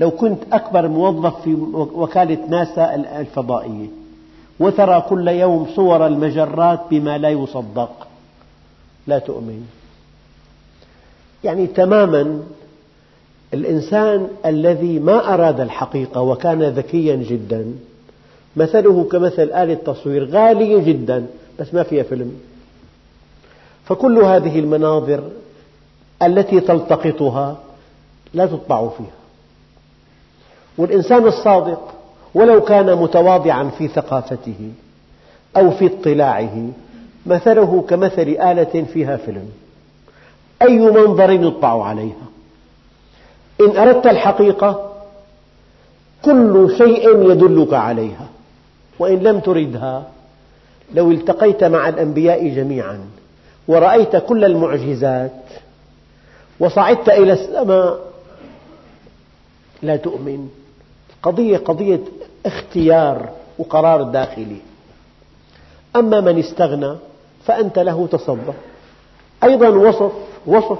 لو 0.00 0.10
كنت 0.10 0.38
أكبر 0.52 0.88
موظف 0.88 1.42
في 1.42 1.54
وكالة 1.74 2.38
ناسا 2.48 2.94
الفضائية. 2.94 3.86
وترى 4.60 5.00
كل 5.08 5.28
يوم 5.28 5.66
صور 5.76 6.06
المجرات 6.06 6.80
بما 6.90 7.18
لا 7.18 7.28
يصدق. 7.28 8.06
لا 9.06 9.18
تؤمن. 9.18 9.66
يعني 11.44 11.66
تماما 11.66 12.42
الإنسان 13.54 14.28
الذي 14.46 14.98
ما 14.98 15.34
أراد 15.34 15.60
الحقيقة 15.60 16.20
وكان 16.20 16.62
ذكيا 16.62 17.16
جدا 17.16 17.72
مثله 18.56 19.04
كمثل 19.12 19.42
آلة 19.42 19.74
تصوير 19.74 20.30
غالية 20.30 20.78
جدا 20.78 21.26
بس 21.58 21.74
ما 21.74 21.82
فيها 21.82 22.02
فيلم. 22.02 22.40
فكل 23.84 24.18
هذه 24.18 24.58
المناظر 24.58 25.22
التي 26.22 26.60
تلتقطها 26.60 27.58
لا 28.34 28.46
تطبع 28.46 28.88
فيها. 28.88 29.19
والإنسان 30.78 31.26
الصادق 31.26 31.94
ولو 32.34 32.60
كان 32.60 32.96
متواضعا 32.96 33.70
في 33.78 33.88
ثقافته 33.88 34.72
أو 35.56 35.70
في 35.70 35.86
اطلاعه 35.86 36.68
مثله 37.26 37.84
كمثل 37.88 38.22
آلة 38.22 38.84
فيها 38.92 39.16
فيلم. 39.16 39.48
أي 40.62 40.78
منظر 40.78 41.30
يطبع 41.30 41.84
عليها؟ 41.84 42.26
إن 43.60 43.76
أردت 43.76 44.06
الحقيقة 44.06 44.92
كل 46.22 46.74
شيء 46.78 47.30
يدلك 47.30 47.74
عليها. 47.74 48.26
وإن 48.98 49.18
لم 49.18 49.40
تردها 49.40 50.10
لو 50.94 51.10
التقيت 51.10 51.64
مع 51.64 51.88
الأنبياء 51.88 52.48
جميعا 52.48 53.00
ورأيت 53.68 54.16
كل 54.16 54.44
المعجزات 54.44 55.32
وصعدت 56.60 57.08
إلى 57.08 57.32
السماء 57.32 58.00
لا 59.82 59.96
تؤمن. 59.96 60.48
قضية 61.22 61.56
قضية 61.56 62.00
اختيار 62.46 63.28
وقرار 63.58 64.02
داخلي. 64.02 64.56
أما 65.96 66.20
من 66.20 66.38
استغنى 66.38 66.96
فأنت 67.44 67.78
له 67.78 68.06
تصدى 68.06 68.52
أيضا 69.44 69.68
وصف 69.68 70.12
وصف 70.46 70.78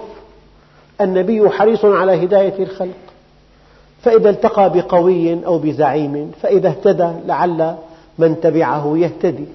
النبي 1.00 1.50
حريص 1.50 1.84
على 1.84 2.24
هداية 2.24 2.62
الخلق. 2.62 2.96
فإذا 4.02 4.30
التقى 4.30 4.72
بقوي 4.72 5.46
أو 5.46 5.58
بزعيم 5.58 6.32
فإذا 6.42 6.68
اهتدى 6.68 7.10
لعل 7.26 7.76
من 8.18 8.40
تبعه 8.40 8.96
يهتدي. 8.96 9.46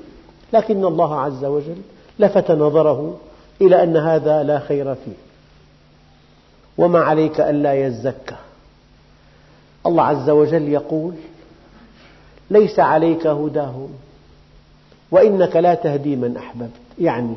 لكن 0.53 0.85
الله 0.85 1.19
عز 1.19 1.45
وجل 1.45 1.77
لفت 2.19 2.51
نظره 2.51 3.17
إلى 3.61 3.83
أن 3.83 3.97
هذا 3.97 4.43
لا 4.43 4.59
خير 4.59 4.95
فيه. 4.95 5.25
وما 6.77 6.99
عليك 6.99 7.39
ألا 7.39 7.73
يزكى. 7.73 8.35
الله 9.85 10.03
عز 10.03 10.29
وجل 10.29 10.69
يقول 10.69 11.13
ليس 12.49 12.79
عليك 12.79 13.27
هداهم 13.27 13.89
وإنك 15.11 15.55
لا 15.55 15.73
تهدي 15.73 16.15
من 16.15 16.37
أحببت. 16.37 16.69
يعني 16.99 17.35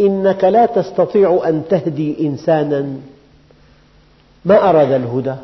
إنك 0.00 0.44
لا 0.44 0.66
تستطيع 0.66 1.42
أن 1.46 1.62
تهدي 1.70 2.26
إنسانا. 2.26 2.86
ما 4.44 4.70
أراد 4.70 4.92
الهدى؟ 4.92 5.34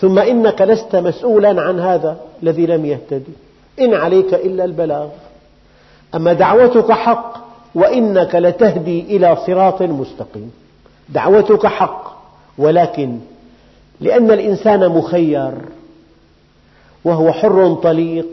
ثم 0.00 0.18
إنك 0.18 0.62
لست 0.62 0.96
مسؤولا 0.96 1.62
عن 1.62 1.80
هذا 1.80 2.16
الذي 2.42 2.66
لم 2.66 2.84
يهتدي. 2.86 3.32
إن 3.80 3.94
عليك 3.94 4.34
إلا 4.34 4.64
البلاغ. 4.64 5.08
أما 6.14 6.32
دعوتك 6.32 6.92
حق 6.92 7.48
وإنك 7.74 8.34
لتهدي 8.34 9.00
إلى 9.00 9.36
صراط 9.46 9.82
مستقيم. 9.82 10.52
دعوتك 11.08 11.66
حق 11.66 12.18
ولكن 12.58 13.18
لأن 14.00 14.30
الإنسان 14.30 14.88
مخير 14.88 15.52
وهو 17.04 17.32
حر 17.32 17.74
طليق. 17.74 18.26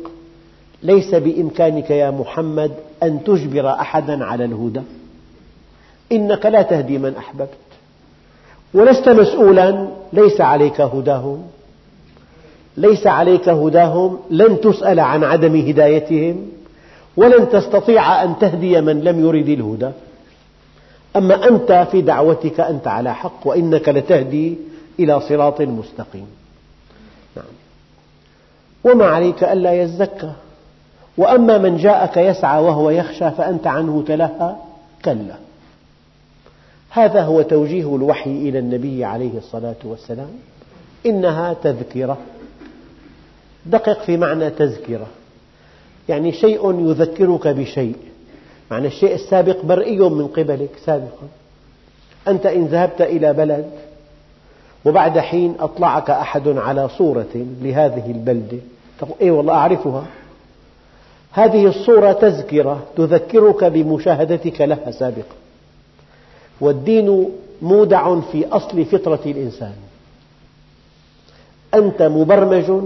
ليس 0.83 1.15
بإمكانك 1.15 1.89
يا 1.89 2.11
محمد 2.11 2.71
أن 3.03 3.23
تجبر 3.23 3.69
أحدا 3.69 4.25
على 4.25 4.45
الهدى. 4.45 4.81
إنك 6.11 6.45
لا 6.45 6.61
تهدي 6.61 6.97
من 6.97 7.15
أحببت. 7.17 7.49
ولست 8.73 9.09
مسؤولا 9.09 9.87
ليس 10.13 10.41
عليك 10.41 10.81
هداهم. 10.81 11.43
ليس 12.77 13.07
عليك 13.07 13.49
هداهم 13.49 14.19
لن 14.29 14.61
تسأل 14.61 14.99
عن 14.99 15.23
عدم 15.23 15.67
هدايتهم 15.67 16.47
ولن 17.17 17.49
تستطيع 17.49 18.23
أن 18.23 18.33
تهدي 18.39 18.81
من 18.81 19.01
لم 19.01 19.25
يرد 19.25 19.49
الهدى. 19.49 19.89
أما 21.15 21.47
أنت 21.47 21.87
في 21.91 22.01
دعوتك 22.01 22.59
أنت 22.59 22.87
على 22.87 23.15
حق 23.15 23.47
وإنك 23.47 23.89
لتهدي 23.89 24.57
إلى 24.99 25.21
صراط 25.21 25.61
مستقيم 25.61 26.27
نعم. 27.35 27.45
وما 28.83 29.05
عليك 29.05 29.43
ألا 29.43 29.83
يزكى. 29.83 30.31
وأما 31.17 31.57
من 31.57 31.77
جاءك 31.77 32.17
يسعى 32.17 32.63
وهو 32.63 32.89
يخشى 32.89 33.31
فأنت 33.31 33.67
عنه 33.67 34.03
تلهى. 34.07 34.55
كلا. 35.05 35.35
هذا 36.89 37.21
هو 37.21 37.41
توجيه 37.41 37.95
الوحي 37.95 38.31
إلى 38.31 38.59
النبي 38.59 39.05
عليه 39.05 39.37
الصلاة 39.37 39.75
والسلام. 39.83 40.29
إنها 41.05 41.53
تذكرة. 41.53 42.17
دقق 43.65 44.03
في 44.03 44.17
معنى 44.17 44.49
تذكرة. 44.49 45.07
يعني 46.09 46.31
شيء 46.31 46.89
يذكرك 46.89 47.47
بشيء. 47.47 47.95
معنى 48.71 48.87
الشيء 48.87 49.15
السابق 49.15 49.65
مرئي 49.65 49.99
من 49.99 50.27
قبلك 50.27 50.69
سابقا. 50.85 51.27
أنت 52.27 52.45
إن 52.45 52.65
ذهبت 52.65 53.01
إلى 53.01 53.33
بلد 53.33 53.69
وبعد 54.85 55.19
حين 55.19 55.55
أطلعك 55.59 56.09
أحد 56.09 56.47
على 56.47 56.89
صورة 56.89 57.45
لهذه 57.61 58.11
البلدة. 58.11 58.57
تقول 58.99 59.15
إيه 59.21 59.31
والله 59.31 59.53
أعرفها. 59.53 60.03
هذه 61.31 61.65
الصورة 61.67 62.11
تذكرة 62.11 62.83
تذكرك 62.97 63.63
بمشاهدتك 63.63 64.61
لها 64.61 64.91
سابقا. 64.91 65.35
والدين 66.61 67.29
مودع 67.61 68.19
في 68.19 68.47
أصل 68.47 68.85
فطرة 68.85 69.19
الإنسان. 69.25 69.73
أنت 71.73 72.01
مبرمج 72.01 72.81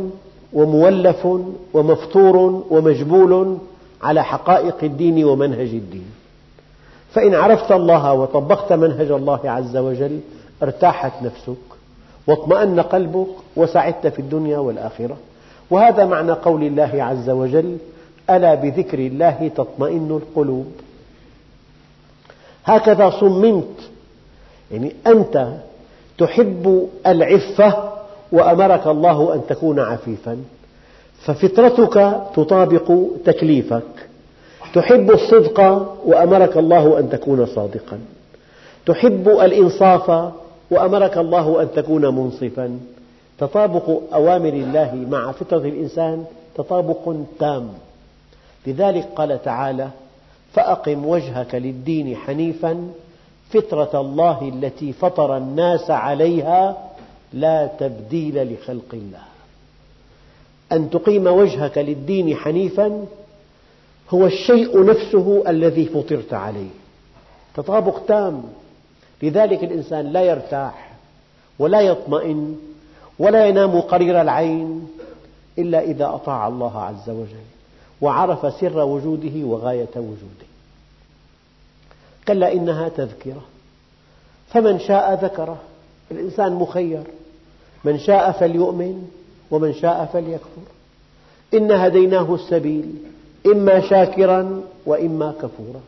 ومولف 0.53 1.27
ومفطور 1.73 2.63
ومجبول 2.69 3.57
على 4.01 4.23
حقائق 4.23 4.83
الدين 4.83 5.23
ومنهج 5.23 5.69
الدين. 5.69 6.11
فإن 7.13 7.35
عرفت 7.35 7.71
الله 7.71 8.13
وطبقت 8.13 8.73
منهج 8.73 9.11
الله 9.11 9.39
عز 9.51 9.77
وجل 9.77 10.19
ارتاحت 10.63 11.23
نفسك. 11.23 11.78
واطمأن 12.29 12.79
قلبك 12.79 13.27
وسعدت 13.55 14.07
في 14.07 14.19
الدنيا 14.19 14.57
والآخرة. 14.57 15.17
وهذا 15.69 16.05
معنى 16.05 16.31
قول 16.31 16.63
الله 16.63 17.03
عز 17.03 17.29
وجل 17.29 17.77
ألا 18.29 18.55
بذكر 18.55 18.99
الله 18.99 19.51
تطمئن 19.55 20.21
القلوب؟ 20.21 20.71
هكذا 22.65 23.09
صممت. 23.09 23.89
يعني 24.71 24.95
أنت 25.07 25.47
تحب 26.17 26.89
العفة 27.07 27.91
وأمرك 28.31 28.87
الله 28.87 29.33
أن 29.33 29.41
تكون 29.49 29.79
عفيفا 29.79 30.37
ففطرتك 31.21 32.21
تطابق 32.35 32.91
تكليفك. 33.25 34.07
تحب 34.73 35.11
الصدق 35.11 35.59
وأمرك 36.05 36.57
الله 36.57 36.99
أن 36.99 37.09
تكون 37.09 37.45
صادقا. 37.45 37.99
تحب 38.85 39.29
الإنصاف 39.29 40.31
وأمرك 40.71 41.17
الله 41.17 41.61
أن 41.61 41.71
تكون 41.75 42.05
منصفا. 42.15 42.79
تطابق 43.37 43.89
أوامر 44.13 44.53
الله 44.53 45.05
مع 45.09 45.31
فطرة 45.31 45.57
الإنسان 45.57 46.25
تطابق 46.55 47.15
تام. 47.39 47.69
لذلك 48.67 49.07
قال 49.15 49.43
تعالى 49.43 49.89
فأقم 50.53 51.05
وجهك 51.05 51.55
للدين 51.55 52.15
حنيفا 52.15 52.89
فطرة 53.49 54.01
الله 54.01 54.51
التي 54.53 54.93
فطر 54.93 55.37
الناس 55.37 55.91
عليها 55.91 56.89
لا 57.33 57.67
تبديل 57.79 58.53
لخلق 58.53 58.93
الله. 58.93 59.23
أن 60.71 60.89
تقيم 60.89 61.27
وجهك 61.27 61.77
للدين 61.77 62.35
حنيفا 62.35 63.05
هو 64.09 64.25
الشيء 64.25 64.85
نفسه 64.85 65.43
الذي 65.47 65.85
فطرت 65.85 66.33
عليه. 66.33 66.69
تطابق 67.55 67.99
تام. 68.07 68.43
لذلك 69.23 69.63
الإنسان 69.63 70.05
لا 70.05 70.21
يرتاح 70.21 70.91
ولا 71.59 71.81
يطمئن 71.81 72.59
ولا 73.19 73.45
ينام 73.45 73.79
قرير 73.79 74.21
العين 74.21 74.87
إلا 75.57 75.79
إذا 75.79 76.05
أطاع 76.05 76.47
الله 76.47 76.81
عز 76.81 77.09
وجل 77.09 77.49
وعرف 78.01 78.53
سر 78.53 78.79
وجوده 78.79 79.45
وغاية 79.45 79.95
وجوده. 79.95 80.49
كلا 82.27 82.53
إنها 82.53 82.89
تذكرة. 82.89 83.41
فمن 84.49 84.79
شاء 84.79 85.25
ذكره. 85.25 85.57
الإنسان 86.11 86.53
مخير. 86.53 87.03
من 87.83 87.99
شاء 87.99 88.31
فليؤمن 88.31 89.09
ومن 89.51 89.73
شاء 89.73 90.09
فليكفر. 90.13 90.61
إنا 91.53 91.87
هديناه 91.87 92.35
السبيل. 92.35 92.93
إما 93.45 93.79
شاكرا 93.89 94.61
وإما 94.85 95.33
كفورا. 95.41 95.81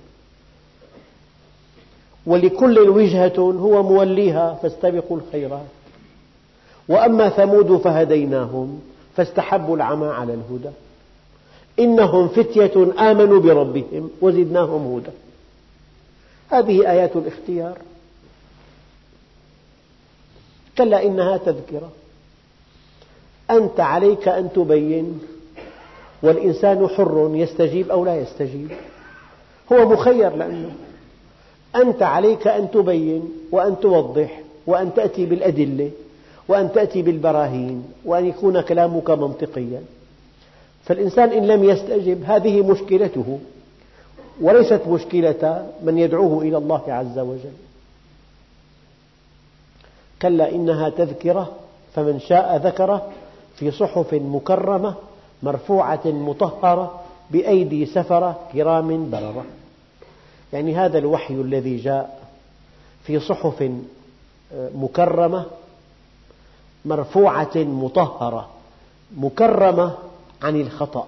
ولكل 2.25 2.79
وجهة 2.79 3.39
هو 3.39 3.83
موليها 3.83 4.59
فاستبقوا 4.61 5.17
الخيرات. 5.17 5.65
وأما 6.87 7.29
ثمود 7.29 7.77
فهديناهم 7.77 8.81
فاستحبوا 9.15 9.75
العمى 9.75 10.07
على 10.07 10.33
الهدى. 10.33 10.69
إنهم 11.79 12.27
فتية 12.27 12.93
آمنوا 13.11 13.39
بربهم 13.39 14.09
وزدناهم 14.21 14.95
هدى. 14.95 15.11
هذه 16.49 16.91
آيات 16.91 17.15
الاختيار. 17.15 17.77
كلا 20.77 21.05
إنها 21.05 21.37
تذكرة. 21.37 21.91
أنت 23.51 23.79
عليك 23.79 24.27
أن 24.27 24.49
تبين 24.53 25.21
والإنسان 26.23 26.87
حر 26.87 27.31
يستجيب 27.33 27.91
أو 27.91 28.05
لا 28.05 28.15
يستجيب. 28.15 28.71
هو 29.71 29.89
مخير 29.89 30.35
لأنه 30.35 30.71
أنت 31.75 32.03
عليك 32.03 32.47
أن 32.47 32.71
تبين 32.71 33.31
وأن 33.51 33.79
توضح 33.79 34.41
وأن 34.67 34.93
تأتي 34.93 35.25
بالأدلة 35.25 35.91
وأن 36.47 36.71
تأتي 36.73 37.01
بالبراهين 37.01 37.85
وأن 38.05 38.25
يكون 38.25 38.61
كلامك 38.61 39.09
منطقيا. 39.09 39.81
فالإنسان 40.83 41.29
إن 41.29 41.47
لم 41.47 41.63
يستجب 41.63 42.23
هذه 42.25 42.61
مشكلته 42.61 43.39
وليست 44.41 44.81
مشكلة 44.87 45.67
من 45.83 45.97
يدعوه 45.97 46.41
إلى 46.41 46.57
الله 46.57 46.81
عز 46.87 47.19
وجل. 47.19 47.53
كلا 50.21 50.51
إنها 50.51 50.89
تذكرة 50.89 51.51
فمن 51.95 52.19
شاء 52.19 52.57
ذكره 52.57 53.07
في 53.55 53.71
صحف 53.71 54.13
مكرمة 54.13 54.93
مرفوعة 55.43 56.01
مطهرة 56.05 57.01
بأيدي 57.31 57.85
سفرة 57.85 58.39
كرام 58.53 59.09
بررة. 59.09 59.45
يعني 60.53 60.75
هذا 60.75 60.97
الوحي 60.97 61.33
الذي 61.33 61.77
جاء 61.77 62.21
في 63.03 63.19
صحف 63.19 63.61
آه، 64.53 64.69
مكرمة 64.75 65.45
مرفوعة 66.85 67.51
مطهرة 67.55 68.49
مكرمة 69.17 69.97
عن 70.41 70.61
الخطأ 70.61 71.07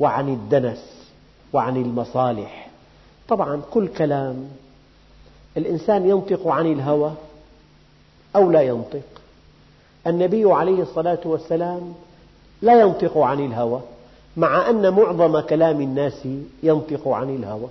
وعن 0.00 0.28
الدنس 0.28 1.10
وعن 1.52 1.76
المصالح. 1.76 2.68
طبعا 3.28 3.62
كل 3.70 3.88
كلام 3.88 4.48
الإنسان 5.56 6.08
ينطق 6.08 6.48
عن 6.48 6.72
الهوى 6.72 7.12
أو 8.36 8.50
لا 8.50 8.62
ينطق. 8.62 9.02
النبي 10.06 10.52
عليه 10.52 10.82
الصلاة 10.82 11.20
والسلام 11.24 11.94
لا 12.62 12.80
ينطق 12.80 13.18
عن 13.18 13.40
الهوى 13.40 13.80
مع 14.36 14.70
أن 14.70 14.90
معظم 14.94 15.40
كلام 15.40 15.80
الناس 15.80 16.28
ينطق 16.62 17.08
عن 17.08 17.36
الهوى. 17.36 17.68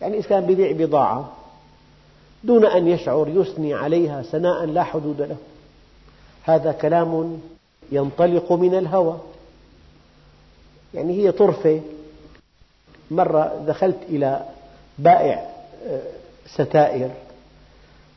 يعني 0.00 0.18
إذا 0.18 0.28
كان 0.28 0.50
يبيع 0.50 0.72
بضاعة 0.72 1.32
دون 2.44 2.66
أن 2.66 2.88
يشعر 2.88 3.28
يثني 3.28 3.74
عليها 3.74 4.22
ثناء 4.22 4.64
لا 4.64 4.82
حدود 4.82 5.22
له. 5.22 5.36
هذا 6.42 6.72
كلام 6.72 7.40
ينطلق 7.92 8.52
من 8.52 8.74
الهوى. 8.74 9.18
يعني 10.94 11.12
هي 11.22 11.32
طرفة. 11.32 11.80
مرة 13.10 13.64
دخلت 13.66 13.98
إلى 14.08 14.44
بائع 14.98 15.50
آه، 15.88 16.02
ستائر 16.46 17.10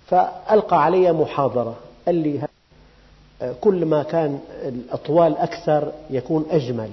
فألقى 0.08 0.84
علي 0.84 1.12
محاضرة. 1.12 1.76
قال 2.06 2.16
لي 2.16 2.48
كل 3.62 3.86
ما 3.86 4.04
كان 4.04 4.40
الأطوال 4.64 5.38
أكثر 5.38 5.92
يكون 6.10 6.46
أجمل. 6.52 6.90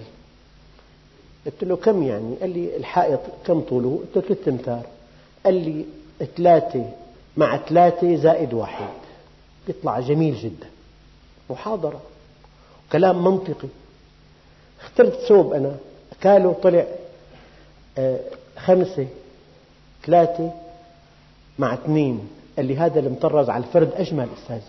قلت 1.46 1.64
له 1.64 1.76
كم 1.76 2.02
يعني؟ 2.02 2.35
قال 2.40 2.50
لي 2.50 2.76
الحائط 2.76 3.20
كم 3.46 3.61
طوله؟ 3.61 4.00
قلت 4.14 4.30
له 4.30 4.35
ثلاثة 4.37 4.50
أمتار. 4.50 4.87
قال 5.44 5.54
لي 5.54 5.85
ثلاثة 6.37 6.90
مع 7.37 7.56
ثلاثة 7.56 8.16
زائد 8.16 8.54
واحد. 8.54 8.88
يطلع 9.68 10.00
جميل 10.00 10.35
جدا. 10.35 10.66
محاضرة. 11.50 12.00
كلام 12.92 13.24
منطقي. 13.24 13.68
اخترت 14.80 15.12
ثوب 15.28 15.52
أنا. 15.52 15.76
كاله 16.20 16.52
طلع 16.62 16.87
آه، 17.98 18.20
خمسة 18.59 19.06
ثلاثة 20.06 20.52
مع 21.59 21.74
اثنين. 21.74 22.28
قال 22.56 22.66
لي 22.66 22.76
هذا 22.76 23.00
المطرز 23.00 23.50
على 23.50 23.64
الفرد 23.64 23.92
أجمل 23.94 24.28
أستاذ. 24.42 24.62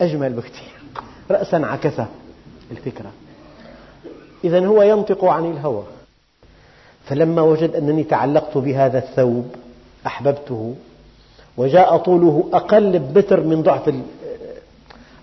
أجمل 0.00 0.32
بكثير 0.32 0.72
رأسا 1.30 1.56
عكسه. 1.56 2.06
الفكرة. 2.70 3.12
إذا 4.46 4.66
هو 4.66 4.82
ينطق 4.82 5.24
عن 5.24 5.50
الهوى. 5.50 5.82
فلما 7.04 7.42
وجد 7.42 7.74
أنني 7.74 8.04
تعلقت 8.04 8.58
بهذا 8.58 8.98
الثوب 8.98 9.54
أحببته 10.06 10.74
وجاء 11.56 11.96
طوله 11.96 12.48
أقل 12.52 12.98
بمتر 12.98 13.40
من 13.40 13.62
ضعف 13.62 13.88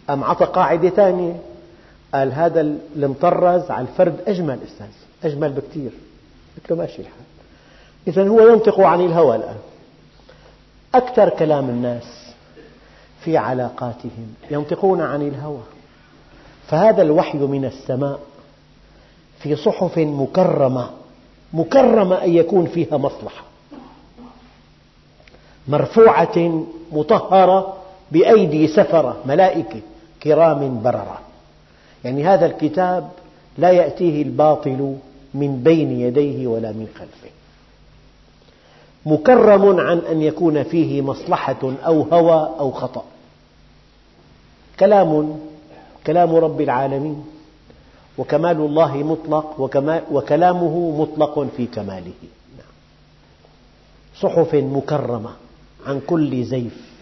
أم 0.10 0.24
عطى 0.24 0.46
قاعدة 0.46 0.90
ثانية 0.90 1.36
قال 2.14 2.34
هذا 2.34 2.62
المطرز 2.96 3.72
على 3.72 3.88
الفرد 3.88 4.16
أجمل 4.28 4.60
أستاذ 4.68 4.88
أجمل 5.24 5.52
بكثير 5.52 5.92
قلت 6.58 6.72
له 6.72 6.78
ماشي 6.78 7.02
الحال. 7.02 7.26
إذا 8.08 8.28
هو 8.28 8.48
ينطق 8.48 8.80
عن 8.80 9.02
الهوى 9.02 9.36
الآن. 9.36 9.58
أكثر 10.96 11.30
كلام 11.30 11.70
الناس 11.70 12.34
في 13.22 13.38
علاقاتهم 13.38 14.34
ينطقون 14.52 15.02
عن 15.02 15.22
الهوى. 15.22 15.64
فهذا 16.68 17.02
الوحي 17.02 17.38
من 17.38 17.66
السماء 17.66 18.20
في 19.44 19.56
صحف 19.56 19.98
مكرمة 19.98 20.90
مكرمة 21.54 22.24
أن 22.24 22.34
يكون 22.34 22.66
فيها 22.66 22.98
مصلحة. 22.98 23.44
مرفوعة 25.68 26.64
مطهرة 26.92 27.78
بأيدي 28.12 28.68
سفرة 28.68 29.18
ملائكة 29.26 29.80
كرام 30.24 30.82
بررة. 30.84 31.20
يعني 32.04 32.24
هذا 32.26 32.46
الكتاب 32.46 33.10
لا 33.58 33.72
يأتيه 33.72 34.22
الباطل 34.22 34.96
من 35.34 35.64
بين 35.64 35.92
يديه 36.02 36.48
ولا 36.48 36.72
من 36.72 36.88
خلفه. 37.00 37.30
مكرم 39.06 39.80
عن 39.80 39.98
أن 39.98 40.22
يكون 40.22 40.64
فيه 40.64 41.02
مصلحة 41.02 41.74
أو 41.86 42.02
هوى 42.02 42.50
أو 42.60 42.72
خطأ. 42.72 43.04
كلام 44.80 45.40
كلام 46.08 46.36
رب 46.36 46.62
العالمين. 46.62 47.26
وكمال 48.18 48.58
الله 48.58 48.98
مطلق 48.98 49.60
وكلامه 50.12 51.02
مطلق 51.02 51.48
في 51.58 51.66
كماله. 51.66 52.14
صحف 54.20 54.56
مكرمة 54.56 55.30
عن 55.86 56.02
كل 56.08 56.44
زيف 56.44 56.94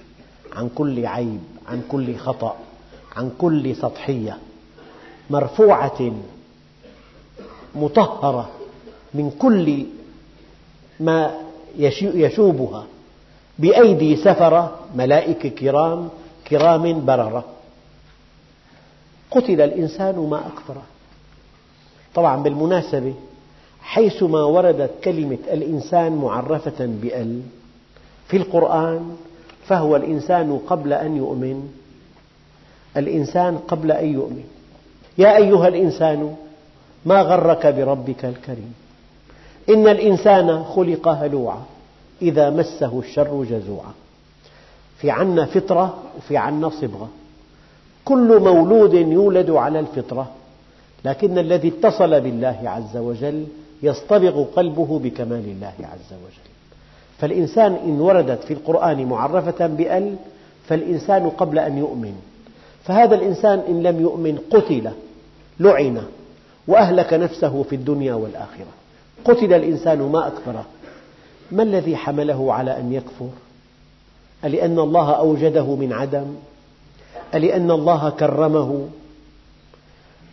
عن 0.54 0.69
كل 0.76 1.06
عيب 1.06 1.39
عن 1.67 1.84
كل 1.89 2.15
خطأ 2.15 2.56
عن 3.15 3.32
كل 3.38 3.76
سطحية. 3.76 4.38
مرفوعة 5.30 6.12
مطهرة 7.76 8.50
من 9.13 9.32
كل 9.39 9.86
ما 11.00 11.36
يشوبها 12.15 12.86
بأيدي 13.60 14.15
سفرة 14.15 14.80
ملائكة 14.95 15.50
كرام 15.50 16.10
كرام 16.47 17.06
بررة. 17.06 17.43
قتل 19.32 19.62
الإنسان 19.62 20.15
ما 20.30 20.47
أكفره. 20.47 20.84
طبعا 22.15 22.43
بالمناسبة 22.43 23.13
حيثما 23.82 24.43
وردت 24.43 24.91
كلمة 25.04 25.38
الإنسان 25.52 26.15
معرفة 26.15 26.86
بأل 26.86 27.41
في 28.28 28.38
القرآن 28.38 29.15
فهو 29.65 29.95
الإنسان 29.95 30.60
قبل 30.67 30.93
أن 30.93 31.17
يؤمن. 31.17 31.69
الإنسان 32.97 33.58
قبل 33.58 33.91
أن 33.91 34.13
يؤمن. 34.13 34.43
يا 35.17 35.38
أيها 35.38 35.67
الإنسان 35.67 36.36
ما 37.06 37.21
غرك 37.21 37.67
بربك 37.67 38.26
الكريم؟ 38.26 38.74
إن 39.69 39.88
الإنسان 39.88 40.63
خلق 40.63 41.08
هلوعا 41.08 41.62
إذا 42.21 42.50
مسه 42.50 43.00
الشر 43.00 43.43
جزوعا. 43.43 43.91
في 44.97 45.12
عنا 45.12 45.45
فطرة 45.45 45.97
وفي 46.17 46.38
عنا 46.38 46.69
صبغة. 46.69 47.10
كل 48.06 48.39
مولود 48.39 48.93
يولد 48.93 49.50
على 49.50 49.80
الفطرة. 49.80 50.32
لكن 51.05 51.37
الذي 51.37 51.67
اتصل 51.67 52.21
بالله 52.21 52.59
عز 52.65 52.97
وجل 52.97 53.45
يصطبغ 53.83 54.43
قلبه 54.43 54.99
بكمال 54.99 55.45
الله 55.45 55.73
عز 55.79 56.13
وجل. 56.13 56.51
فالإنسان 57.17 57.73
إن 57.73 58.01
وردت 58.01 58.43
في 58.43 58.53
القرآن 58.53 59.05
معرفة 59.05 59.67
بأل 59.67 60.15
فالإنسان 60.67 61.29
قبل 61.29 61.59
أن 61.59 61.77
يؤمن. 61.77 62.13
فهذا 62.83 63.15
الإنسان 63.15 63.59
إن 63.69 63.83
لم 63.83 64.01
يؤمن 64.01 64.37
قتل 64.51 64.91
لعن 65.59 66.01
وأهلك 66.67 67.13
نفسه 67.13 67.63
في 67.63 67.75
الدنيا 67.75 68.13
والآخرة. 68.13 68.71
قتل 69.25 69.53
الإنسان 69.53 70.01
ما 70.01 70.27
أكفره 70.27 70.65
ما 71.51 71.63
الذي 71.63 71.95
حمله 71.95 72.53
على 72.53 72.79
أن 72.79 72.93
يكفر؟ 72.93 73.29
ألأن 74.45 74.79
الله 74.79 75.11
أوجده 75.11 75.75
من 75.75 75.93
عدم؟ 75.93 76.25
ألأن 77.35 77.71
الله 77.71 78.09
كرمه؟ 78.09 78.87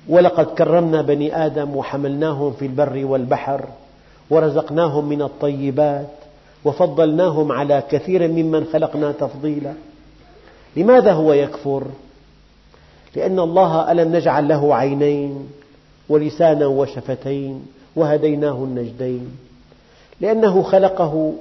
ولقد 0.09 0.47
كرمنا 0.47 1.03
بني 1.03 1.47
آدم 1.47 1.77
وحملناهم 1.77 2.53
في 2.53 2.67
البر 2.67 3.05
والبحر 3.05 3.65
ورزقناهم 4.31 5.09
من 5.09 5.23
الطيبات 5.23 6.11
وفضلناهم 6.65 7.53
على 7.53 7.83
كثير 7.91 8.29
ممن 8.29 8.65
خلقنا 8.73 9.13
تفضيلا. 9.13 9.73
لماذا 10.77 11.13
هو 11.13 11.33
يكفر؟ 11.33 11.85
لأن 13.17 13.39
الله 13.39 13.93
ألم 13.93 14.17
نجعل 14.17 14.49
له 14.49 14.75
عينين 14.75 15.49
ولسانا 16.09 16.67
وشفتين 16.67 17.67
وهديناه 17.97 18.65
النجدين. 18.65 19.37
لأنه 20.21 20.63
خلقه 20.63 21.33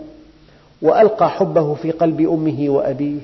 وألقى 0.82 1.30
حبه 1.30 1.74
في 1.74 1.92
قلب 1.92 2.22
أمه 2.22 2.70
وأبيه. 2.70 3.20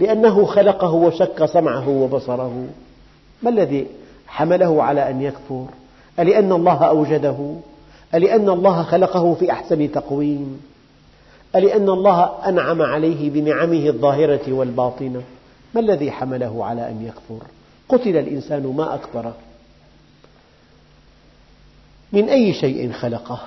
لأنه 0.00 0.44
خلقه 0.44 0.92
وشك 0.92 1.46
سمعه 1.46 1.88
وبصره. 1.88 2.66
ما 3.42 3.50
الذي 3.50 3.86
حمله 4.26 4.82
على 4.82 5.10
أن 5.10 5.22
يكفر. 5.22 5.66
ألأن 6.18 6.52
الله 6.52 6.84
أوجده؟ 6.84 7.54
ألأن 8.14 8.48
الله 8.48 8.82
خلقه 8.82 9.34
في 9.34 9.52
أحسن 9.52 9.92
تقويم؟ 9.92 10.62
ألأن 11.56 11.88
الله 11.88 12.48
أنعم 12.48 12.82
عليه 12.82 13.30
بنعمه 13.30 13.86
الظاهرة 13.86 14.52
والباطنة؟ 14.52 15.22
ما 15.74 15.80
الذي 15.80 16.10
حمله 16.10 16.64
على 16.64 16.88
أن 16.88 17.06
يكفر؟ 17.06 17.46
قتل 17.88 18.16
الإنسان 18.16 18.74
ما 18.76 18.94
أكبره. 18.94 19.34
من 22.12 22.28
أي 22.28 22.52
شيء 22.52 22.92
خلقه؟ 22.92 23.40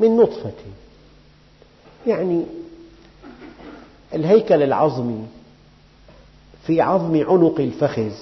من 0.00 0.16
نطفة. 0.16 0.52
يعني 2.06 2.44
الهيكل 4.14 4.62
العظمي 4.62 5.26
في 6.66 6.80
عظم 6.80 7.16
عنق 7.16 7.60
الفخذ 7.60 8.12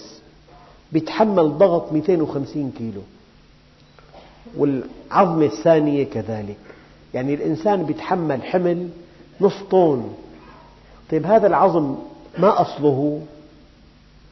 يتحمل 0.93 1.59
ضغط 1.59 1.93
250 1.93 2.73
كيلو. 2.79 3.01
والعظمة 4.57 5.47
الثانية 5.47 6.05
كذلك. 6.05 6.57
يعني 7.15 7.35
الإنسان 7.35 7.91
يتحمل 7.91 8.43
حمل 8.43 8.89
نصف 9.41 9.63
طن. 9.71 10.09
طيب 11.11 11.27
هذا 11.27 11.47
العظم 11.47 11.97
ما 12.39 12.61
أصله؟ 12.61 13.23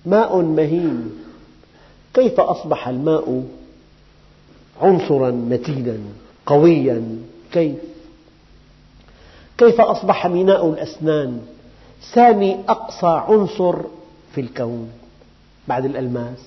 ماء 0.07 0.43
مهين. 0.43 1.11
كيف 2.15 2.41
أصبح 2.41 2.89
الماء 2.89 3.45
عنصرا 4.83 5.31
متينا 5.31 5.99
قويا؟ 6.47 7.19
كيف؟ 7.53 7.77
كيف 9.59 9.81
أصبح 9.81 10.27
ميناء 10.27 10.69
الأسنان؟ 10.69 11.41
ثاني 12.15 12.57
أقصى 12.69 13.23
عنصر 13.29 13.77
في 14.35 14.41
الكون. 14.41 14.91
بعد 15.69 15.85
الألماس. 15.85 16.39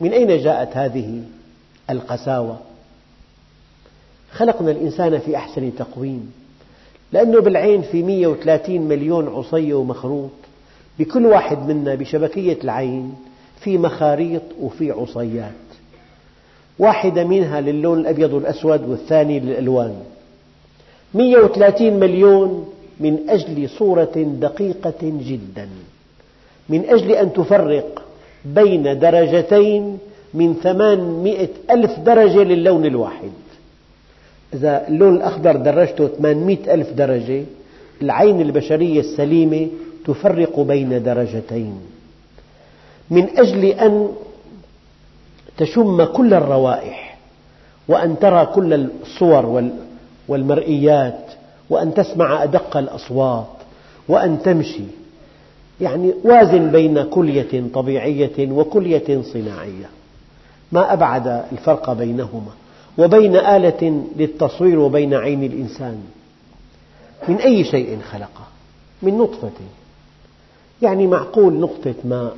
من 0.00 0.12
أين 0.12 0.38
جاءت 0.38 0.76
هذه 0.76 1.22
القساوة؟ 1.90 2.58
خلقنا 4.32 4.70
الإنسان 4.70 5.18
في 5.18 5.36
أحسن 5.36 5.76
تقويم 5.76 6.32
لأنه 7.12 7.40
بالعين 7.40 7.82
في 7.82 8.02
130 8.02 8.80
مليون 8.80 9.28
عصي 9.28 9.72
ومخروط 9.72 10.30
بكل 10.98 11.26
واحد 11.26 11.58
منا 11.58 11.94
بشبكية 11.94 12.58
العين 12.64 13.14
في 13.60 13.78
مخاريط 13.78 14.42
وفي 14.60 14.90
عصيات. 14.90 15.52
واحدة 16.78 17.24
منها 17.24 17.60
للون 17.60 18.00
الأبيض 18.00 18.32
والأسود 18.32 18.88
والثاني 18.88 19.40
للألوان. 19.40 20.02
130 21.14 21.92
مليون 22.00 22.72
من 23.00 23.30
أجل 23.30 23.68
صورة 23.68 24.36
دقيقة 24.40 24.98
جدا. 25.02 25.68
من 26.68 26.84
أجل 26.88 27.10
أن 27.10 27.32
تفرق 27.32 28.02
بين 28.44 28.98
درجتين 28.98 29.98
من 30.34 30.54
800 30.62 31.48
ألف 31.70 31.98
درجة 31.98 32.42
للون 32.42 32.84
الواحد. 32.84 33.30
إذا 34.54 34.88
اللون 34.88 35.16
الأخضر 35.16 35.56
درجته 35.56 36.08
800 36.08 36.74
ألف 36.74 36.90
درجة 36.92 37.44
العين 38.02 38.40
البشرية 38.40 39.00
السليمة 39.00 39.68
تفرق 40.06 40.60
بين 40.60 41.02
درجتين. 41.02 41.80
من 43.10 43.38
أجل 43.38 43.64
أن 43.64 44.08
تشم 45.56 46.04
كل 46.04 46.34
الروائح 46.34 47.18
وأن 47.88 48.18
ترى 48.18 48.46
كل 48.46 48.88
الصور 49.02 49.70
والمرئيات 50.28 51.20
وأن 51.70 51.94
تسمع 51.94 52.42
أدق 52.42 52.76
الأصوات 52.76 53.46
وأن 54.08 54.42
تمشي. 54.42 55.05
يعني 55.80 56.14
وازن 56.24 56.70
بين 56.70 57.02
كلية 57.02 57.64
طبيعية 57.74 58.50
وكلية 58.50 59.22
صناعية. 59.22 59.88
ما 60.72 60.92
أبعد 60.92 61.44
الفرق 61.52 61.92
بينهما 61.92 62.52
وبين 62.98 63.36
آلة 63.36 64.04
للتصوير 64.16 64.78
وبين 64.78 65.14
عين 65.14 65.44
الإنسان. 65.44 66.02
من 67.28 67.36
أي 67.36 67.64
شيء 67.64 67.98
خلقه؟ 68.10 68.46
من 69.02 69.18
نطفة. 69.18 69.50
يعني 70.82 71.06
معقول 71.06 71.52
نقطة 71.52 71.94
ماء 72.04 72.36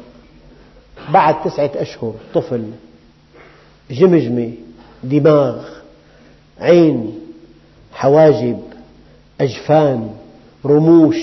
بعد 1.12 1.42
تسعة 1.44 1.70
أشهر 1.74 2.14
طفل 2.34 2.64
جمجمة 3.90 4.52
دماغ 5.04 5.68
عين 6.60 7.18
حواجب 7.92 8.60
أجفان 9.40 10.10
رموش 10.64 11.16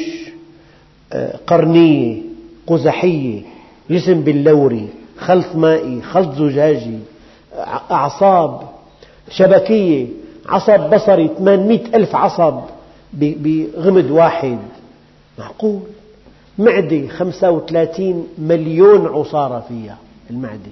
قرنية 1.47 2.21
قزحية 2.67 3.41
جسم 3.89 4.21
بلوري 4.21 4.87
خلط 5.19 5.55
مائي 5.55 6.01
خلط 6.01 6.35
زجاجي 6.35 6.99
أعصاب 7.91 8.61
شبكية 9.29 10.07
عصب 10.49 10.79
بصري 10.95 11.29
800 11.37 11.79
ألف 11.95 12.15
عصب 12.15 12.59
بغمد 13.13 14.11
واحد. 14.11 14.57
معقول؟ 15.39 15.79
معدة 16.57 17.07
35 17.07 18.27
مليون 18.37 19.07
عصارة 19.07 19.65
فيها 19.67 19.97
المعدة. 20.29 20.71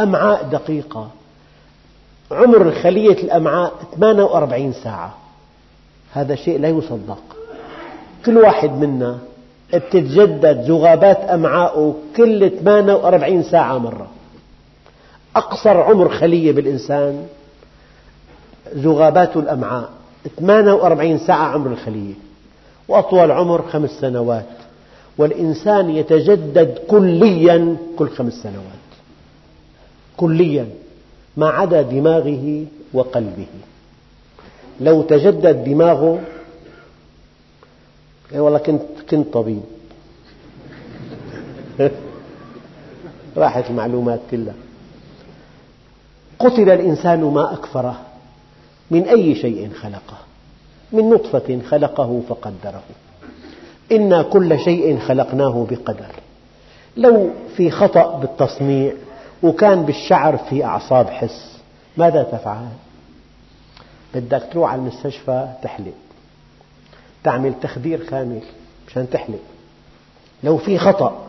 أمعاء 0.00 0.42
دقيقة. 0.42 1.10
عمر 2.30 2.72
خلية 2.72 3.22
الأمعاء 3.22 3.72
48 3.96 4.72
ساعة. 4.72 5.14
هذا 6.12 6.34
شيء 6.34 6.60
لا 6.60 6.68
يصدق. 6.68 7.22
كل 8.26 8.36
واحد 8.36 8.70
منا 8.70 9.18
تتجدد 9.72 10.64
ذغابات 10.70 11.18
أمعائه 11.18 11.94
كل 12.16 12.50
48 12.50 13.42
ساعة 13.42 13.78
مرة. 13.78 14.06
أقصر 15.36 15.80
عمر 15.80 16.08
خلية 16.08 16.52
بالإنسان 16.52 17.26
ذغابات 18.74 19.36
الأمعاء 19.36 19.88
48 20.38 21.18
ساعة 21.18 21.48
عمر 21.48 21.70
الخلية 21.70 22.14
وأطول 22.88 23.30
عمر 23.30 23.62
خمس 23.62 23.90
سنوات. 23.90 24.46
والإنسان 25.18 25.90
يتجدد 25.90 26.78
كليا 26.88 27.76
كل 27.96 28.08
خمس 28.08 28.32
سنوات. 28.32 28.86
كليا 30.16 30.66
ما 31.36 31.48
عدا 31.48 31.82
دماغه 31.82 32.64
وقلبه. 32.94 33.46
لو 34.80 35.02
تجدد 35.02 35.64
دماغه 35.64 36.20
إيه 38.32 38.40
والله 38.40 38.58
كنت 38.58 38.82
كنت 39.10 39.32
طبيب. 39.32 39.62
راحت 43.36 43.70
المعلومات 43.70 44.20
كلها. 44.30 44.54
قتل 46.38 46.70
الإنسان 46.70 47.24
ما 47.24 47.52
أكفره 47.52 48.00
من 48.90 49.02
أي 49.02 49.34
شيء 49.34 49.70
خلقه. 49.72 50.16
من 50.92 51.10
نطفة 51.10 51.60
خلقه 51.68 52.22
فقدره. 52.28 52.82
إنا 53.92 54.22
كل 54.22 54.58
شيء 54.60 54.98
خلقناه 54.98 55.66
بقدر. 55.70 56.12
لو 56.96 57.30
في 57.56 57.70
خطأ 57.70 58.18
بالتصنيع 58.18 58.92
وكان 59.42 59.82
بالشعر 59.82 60.36
في 60.36 60.64
أعصاب 60.64 61.10
حس 61.10 61.58
ماذا 61.96 62.22
تفعل؟ 62.22 62.68
بدك 64.14 64.48
تروح 64.52 64.72
على 64.72 64.80
المستشفى 64.80 65.48
تحلق. 65.62 66.05
تعمل 67.26 67.54
تخدير 67.62 68.04
كامل 68.04 68.40
مشان 68.88 69.10
تحلق 69.10 69.38
لو 70.44 70.56
في 70.56 70.78
خطأ 70.78 71.26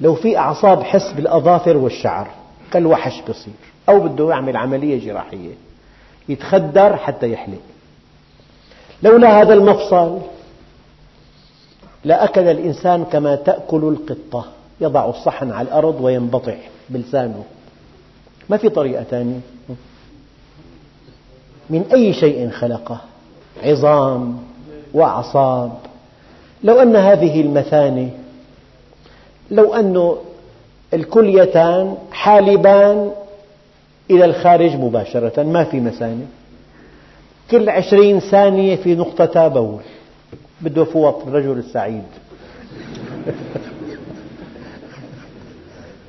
لو 0.00 0.14
في 0.14 0.38
أعصاب 0.38 0.82
حس 0.82 1.12
بالأظافر 1.12 1.76
والشعر 1.76 2.28
كالوحش 2.72 3.20
بصير 3.28 3.54
أو 3.88 4.00
بده 4.00 4.30
يعمل 4.30 4.56
عملية 4.56 5.06
جراحية 5.06 5.54
يتخدر 6.28 6.96
حتى 6.96 7.32
يحلق. 7.32 7.60
لولا 9.02 9.42
هذا 9.42 9.54
المفصل 9.54 10.18
لأكل 12.04 12.48
الإنسان 12.48 13.04
كما 13.04 13.36
تأكل 13.36 13.96
القطة 13.96 14.46
يضع 14.80 15.10
الصحن 15.10 15.50
على 15.50 15.68
الأرض 15.68 16.00
وينبطح 16.00 16.56
بلسانه. 16.88 17.44
ما 18.48 18.56
في 18.56 18.68
طريقة 18.68 19.02
ثانية 19.02 19.40
من 21.70 21.84
أي 21.92 22.12
شيء 22.12 22.50
خلقه؟ 22.50 23.00
عظام 23.62 24.38
وأعصاب. 24.96 25.72
لو 26.64 26.82
أن 26.82 26.96
هذه 26.96 27.40
المثانة 27.40 28.10
لو 29.50 29.74
أن 29.74 30.16
الكليتان 30.94 31.96
حالبان 32.12 33.12
إلى 34.10 34.24
الخارج 34.24 34.76
مباشرة 34.76 35.42
ما 35.42 35.64
في 35.64 35.80
مثانة 35.80 36.26
كل 37.50 37.68
عشرين 37.68 38.20
ثانية 38.20 38.76
في 38.76 38.94
نقطة 38.94 39.48
بول 39.48 39.82
بده 40.60 40.84
فوط 40.84 41.26
الرجل 41.26 41.58
السعيد. 41.58 42.02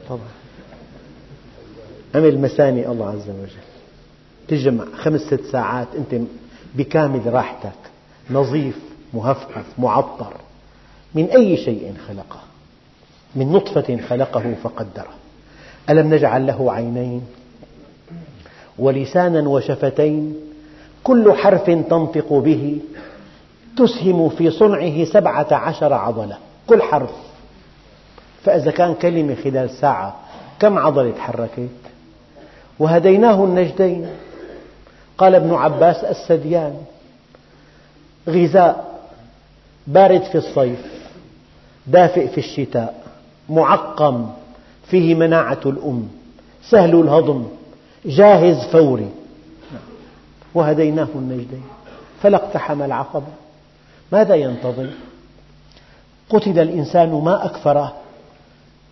طبعا. 0.10 0.20
عمل 2.16 2.42
مثاني 2.42 2.88
الله 2.88 3.10
عز 3.10 3.30
وجل. 3.30 3.68
تجمع 4.48 4.86
خمس 4.96 5.22
ست 5.22 5.46
ساعات 5.52 5.88
أنت 5.98 6.22
بكامل 6.76 7.34
راحتك. 7.34 7.97
نظيف 8.32 8.80
مهفهف 9.14 9.66
معطر. 9.78 10.34
من 11.16 11.26
أي 11.26 11.58
شيء 11.58 11.94
خلقه؟ 12.08 12.40
من 13.36 13.52
نطفة 13.52 13.98
خلقه 14.10 14.56
فقدره. 14.64 15.14
ألم 15.90 16.14
نجعل 16.14 16.48
له 16.48 16.74
عينين؟ 16.74 17.22
ولسانا 18.80 19.50
وشفتين؟ 19.50 20.36
كل 21.04 21.34
حرف 21.34 21.70
تنطق 21.70 22.34
به 22.34 22.80
تسهم 23.78 24.30
في 24.30 24.52
صنعه 24.52 25.06
سبعة 25.06 25.54
عشر 25.54 25.94
عضلة. 25.94 26.38
كل 26.68 26.82
حرف. 26.82 27.12
فإذا 28.44 28.72
كان 28.72 28.94
كلمة 28.94 29.36
خلال 29.36 29.70
ساعة 29.70 30.16
كم 30.60 30.80
عضلة 30.80 31.12
تحركت؟ 31.12 31.70
وهديناه 32.80 33.44
النجدين. 33.44 34.08
قال 35.18 35.36
ابن 35.36 35.54
عباس 35.54 36.04
السديان 36.04 36.78
غذاء 38.28 39.00
بارد 39.88 40.24
في 40.24 40.38
الصيف 40.38 40.80
دافئ 41.88 42.28
في 42.28 42.38
الشتاء 42.38 43.04
معقم 43.50 44.30
فيه 44.88 45.16
مناعة 45.16 45.60
الأم 45.66 46.08
سهل 46.70 46.96
الهضم 46.96 47.48
جاهز 48.06 48.68
فوري. 48.72 49.10
وهديناه 50.54 51.08
النجدين 51.16 51.64
فلا 52.22 52.38
اقتحم 52.38 52.82
العقبة 52.82 53.28
ماذا 54.12 54.36
ينتظر؟ 54.36 54.90
قتل 56.30 56.60
الإنسان 56.60 57.10
ما 57.10 57.46
أكفره 57.46 57.94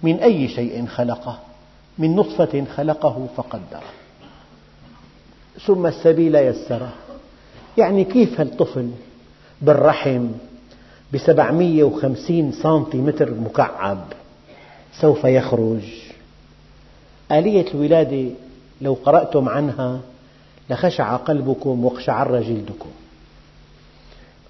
من 0.04 0.20
أي 0.20 0.48
شيء 0.48 0.86
خلقه 0.86 1.40
من 1.98 2.16
نطفة 2.16 2.66
خلقه 2.76 3.28
فقدره. 3.38 3.84
ثم 5.66 5.86
السبيل 5.86 6.36
يسره. 6.36 6.94
يعني 7.78 8.04
كيف 8.04 8.42
الطفل 8.42 8.90
بالرحم 9.62 10.28
بسبعمية 11.14 11.84
وخمسين 11.84 12.52
سنتيمتر 12.52 13.34
مكعب. 13.34 14.04
سوف 15.02 15.24
يخرج. 15.24 15.82
آلية 17.32 17.66
الولادة 17.74 18.30
لو 18.82 18.98
قرأتم 19.06 19.50
عنها 19.50 20.00
لخشع 20.70 21.16
قلبكم 21.16 21.86
واقشعر 21.86 22.42
جلدكم. 22.42 22.90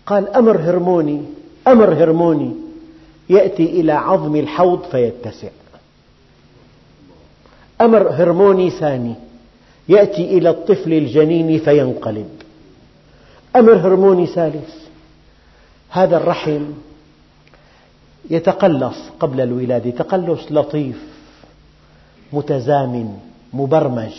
قال 0.06 0.30
أمر 0.30 0.58
هرموني 0.58 1.22
أمر 1.68 1.94
هرموني 1.94 2.52
يأتي 3.30 3.66
إلى 3.66 3.92
عظم 3.92 4.36
الحوض 4.36 4.84
فيتسع. 4.92 5.50
أمر 7.82 8.10
هرموني 8.10 8.70
ثاني 8.70 9.16
يأتي 9.90 10.38
إلى 10.38 10.50
الطفل 10.50 10.94
الجنين 10.94 11.60
فينقلب. 11.60 12.30
أمر 13.56 13.74
هرموني 13.74 14.26
ثالث 14.28 14.85
هذا 15.96 16.18
الرحم 16.18 16.66
يتقلص 18.30 18.98
قبل 19.20 19.42
الولادة 19.42 19.90
تقلص 19.90 20.52
لطيف 20.52 21.04
متزامن 22.34 23.18
مبرمج. 23.54 24.14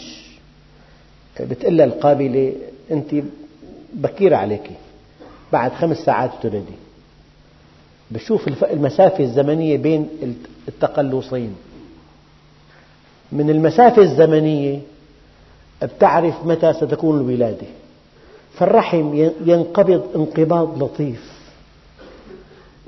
بتقول 1.40 1.80
القابلة 1.80 2.52
أنت 2.90 3.14
بكير 3.94 4.34
عليك 4.34 4.70
بعد 5.52 5.72
خمس 5.72 5.96
ساعات 5.96 6.30
تولدي. 6.42 6.76
بشوف 8.10 8.48
المسافة 8.48 9.24
الزمنية 9.24 9.76
بين 9.76 10.08
التقلصين. 10.68 11.56
من 13.32 13.50
المسافة 13.50 14.02
الزمنية 14.02 14.80
بتعرف 15.82 16.44
متى 16.44 16.72
ستكون 16.72 17.20
الولادة. 17.20 17.66
فالرحم 18.54 19.14
ينقبض 19.46 20.02
انقباض 20.16 20.82
لطيف. 20.82 21.35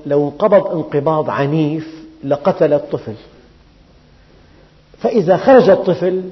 لو 0.06 0.24
انقبض 0.28 0.66
انقباض 0.66 1.30
عنيف 1.30 2.04
لقتل 2.24 2.72
الطفل. 2.72 3.14
فإذا 4.98 5.36
خرج 5.36 5.70
الطفل 5.70 6.22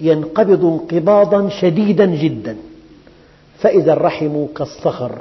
ينقبض 0.00 0.64
انقباضا 0.64 1.48
شديدا 1.48 2.06
جدا. 2.06 2.56
فإذا 3.58 3.92
الرحم 3.92 4.46
كالصخر 4.56 5.18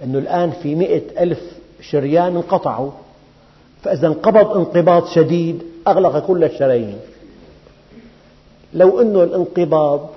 لأنه 0.00 0.18
الآن 0.18 0.50
في 0.50 0.74
مئة 0.74 1.22
ألف 1.22 1.40
شريان 1.80 2.36
انقطعوا. 2.36 2.90
فإذا 3.82 4.06
انقبض 4.06 4.56
انقباض 4.56 5.06
شديد 5.06 5.62
أغلق 5.88 6.18
كل 6.26 6.44
الشرايين. 6.44 6.98
لو 8.74 9.00
أن 9.00 9.16
الانقباض 9.16 10.10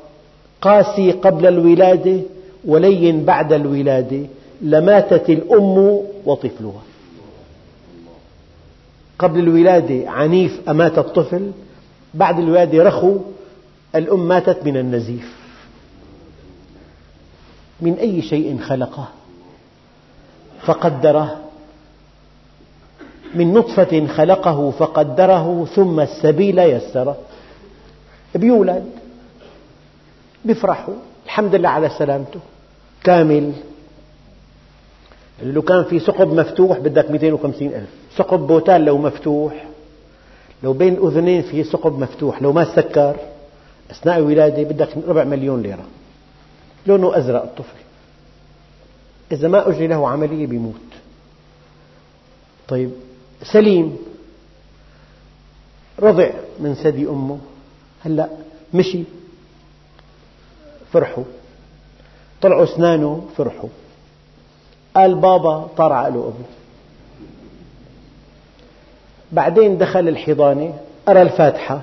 قاسي 0.61 1.11
قبل 1.11 1.47
الولادة 1.47 2.19
ولين 2.65 3.25
بعد 3.25 3.53
الولادة 3.53 4.21
لماتت 4.61 5.29
الأم 5.29 6.01
وطفلها. 6.25 6.81
قبل 9.19 9.39
الولادة 9.39 10.11
عنيف 10.11 10.69
أمات 10.69 10.97
الطفل 10.97 11.51
بعد 12.13 12.39
الولادة 12.39 12.83
رخو 12.83 13.17
الأم 13.95 14.27
ماتت 14.27 14.65
من 14.65 14.77
النزيف. 14.77 15.35
من 17.81 17.93
أي 17.93 18.21
شيء 18.21 18.59
خلقه؟ 18.59 19.07
فقدره. 20.65 21.41
من 23.35 23.53
نطفة 23.53 24.07
خلقه 24.07 24.71
فقدره 24.71 25.65
ثم 25.75 25.99
السبيل 25.99 26.59
يسره. 26.59 27.17
بيولد 28.35 28.89
بيفرحوا 30.45 30.93
الحمد 31.25 31.55
لله 31.55 31.69
على 31.69 31.89
سلامته. 31.89 32.39
كامل. 33.03 33.53
لو 35.43 35.61
كان 35.61 35.83
في 35.83 35.99
ثقب 35.99 36.33
مفتوح 36.33 36.79
بدك 36.79 37.11
250 37.11 37.67
ألف. 37.67 37.89
ثقب 38.15 38.39
بوتال 38.39 38.85
لو 38.85 38.97
مفتوح 38.97 39.65
لو 40.63 40.73
بين 40.73 40.93
الأذنين 40.93 41.41
في 41.41 41.63
ثقب 41.63 41.99
مفتوح 41.99 42.41
لو 42.41 42.53
ما 42.53 42.75
سكر 42.75 43.15
أثناء 43.91 44.17
الولادة 44.17 44.63
بدك 44.63 44.89
ربع 45.07 45.23
مليون 45.23 45.61
ليرة. 45.61 45.85
لونه 46.87 47.17
أزرق 47.17 47.43
الطفل. 47.43 47.79
إذا 49.31 49.47
ما 49.47 49.69
أجري 49.69 49.87
له 49.87 50.09
عملية 50.09 50.47
بيموت. 50.47 50.75
طيب 52.67 52.91
سليم. 53.43 53.97
رضع 55.99 56.29
من 56.59 56.73
ثدي 56.73 57.07
أمه. 57.07 57.39
هلأ 58.05 58.29
مشي. 58.73 59.03
فرحوا. 60.93 61.23
طلعوا 62.41 62.63
أسنانه 62.63 63.27
فرحوا. 63.37 63.69
قال 65.01 65.15
بابا 65.15 65.67
طار 65.77 65.93
عقله 65.93 66.19
أبوه. 66.19 66.33
بعدين 69.31 69.77
دخل 69.77 70.07
الحضانة 70.07 70.73
أرى 71.09 71.21
الفاتحة. 71.21 71.81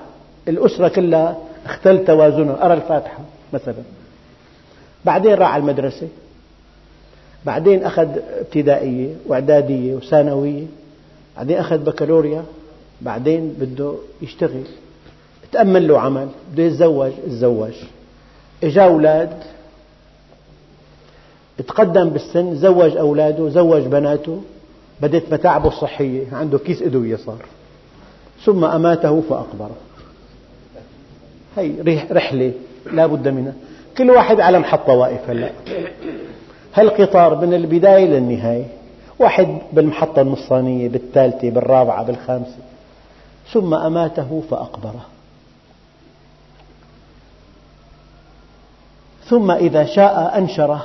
الأسرة 0.48 0.88
كلها 0.88 1.36
اختل 1.66 2.04
توازنها. 2.04 2.66
أرى 2.66 2.74
الفاتحة 2.74 3.18
مثلا. 3.52 3.82
بعدين 5.04 5.34
راح 5.34 5.50
على 5.50 5.60
المدرسة. 5.60 6.08
بعدين 7.44 7.84
أخذ 7.84 8.08
ابتدائية 8.40 9.14
وإعدادية 9.26 9.94
وثانوية. 9.94 10.66
بعدين 11.36 11.58
أخذ 11.58 11.78
بكالوريا. 11.78 12.44
بعدين 13.00 13.54
بده 13.60 13.94
يشتغل. 14.22 14.64
تأمل 15.52 15.88
له 15.88 16.00
عمل. 16.00 16.28
بده 16.52 16.62
يتزوج 16.62 17.12
تزوج 17.26 17.74
إجا 18.64 18.82
أولاد. 18.82 19.42
تقدم 21.62 22.08
بالسن 22.08 22.54
زوج 22.54 22.96
أولاده 22.96 23.48
زوج 23.48 23.82
بناته. 23.82 24.40
بدت 25.00 25.32
متاعبه 25.32 25.68
الصحية 25.68 26.24
عنده 26.32 26.58
كيس 26.58 26.82
أدوية 26.82 27.16
صار. 27.16 27.42
ثم 28.44 28.64
أماته 28.64 29.20
فأقبره. 29.20 29.76
هي 31.56 32.06
رحلة 32.12 32.52
لا 32.92 33.06
بد 33.06 33.28
منها. 33.28 33.52
كل 33.98 34.10
واحد 34.10 34.40
على 34.40 34.58
محطة 34.58 34.92
واقف 34.92 35.30
هلأ. 35.30 35.50
هالقطار 36.74 37.46
من 37.46 37.54
البداية 37.54 38.04
للنهاية. 38.04 38.66
واحد 39.18 39.58
بالمحطة 39.72 40.22
النصانية 40.22 40.88
بالثالثة 40.88 41.50
بالرابعة 41.50 42.04
بالخامسة. 42.04 42.58
ثم 43.52 43.74
أماته 43.74 44.42
فأقبره. 44.50 45.06
ثم 49.28 49.50
إذا 49.50 49.84
شاء 49.84 50.38
أنشره. 50.38 50.84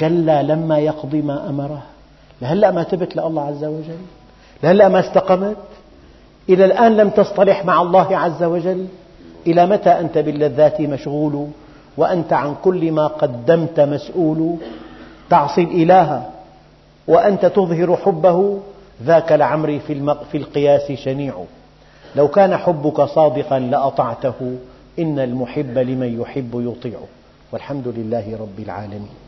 كلا 0.00 0.42
لما 0.42 0.78
يقضي 0.78 1.22
ما 1.22 1.48
أمره. 1.48 1.82
لهلأ 2.42 2.70
ما 2.70 2.82
تبت 2.82 3.16
لله 3.16 3.42
عز 3.42 3.64
وجل. 3.64 3.98
لهلأ 4.62 4.88
ما 4.88 5.00
استقمت. 5.00 5.56
إلى 6.48 6.64
الآن 6.64 6.96
لم 6.96 7.10
تصطلح 7.10 7.64
مع 7.64 7.82
الله 7.82 8.18
عز 8.18 8.42
وجل. 8.42 8.86
إلى 9.46 9.66
متى 9.66 9.90
أنت 9.90 10.18
باللذات 10.18 10.80
مشغول؟ 10.80 11.46
وأنت 11.96 12.32
عن 12.32 12.54
كل 12.64 12.92
ما 12.92 13.06
قدمت 13.06 13.80
مسؤول. 13.80 14.56
تعصي 15.30 15.62
الإله. 15.62 16.30
وأنت 17.08 17.46
تظهر 17.46 17.96
حبه. 17.96 18.60
ذاك 19.02 19.32
لعمري 19.32 19.80
في 20.30 20.38
القياس 20.38 20.92
شنيع. 20.92 21.34
لو 22.16 22.28
كان 22.28 22.56
حبك 22.56 23.00
صادقا 23.00 23.58
لأطعته. 23.58 24.56
إن 24.98 25.18
المحب 25.18 25.78
لمن 25.78 26.20
يحب 26.20 26.50
يطيع. 26.54 26.98
والحمد 27.52 27.88
لله 27.88 28.38
رب 28.40 28.58
العالمين. 28.58 29.27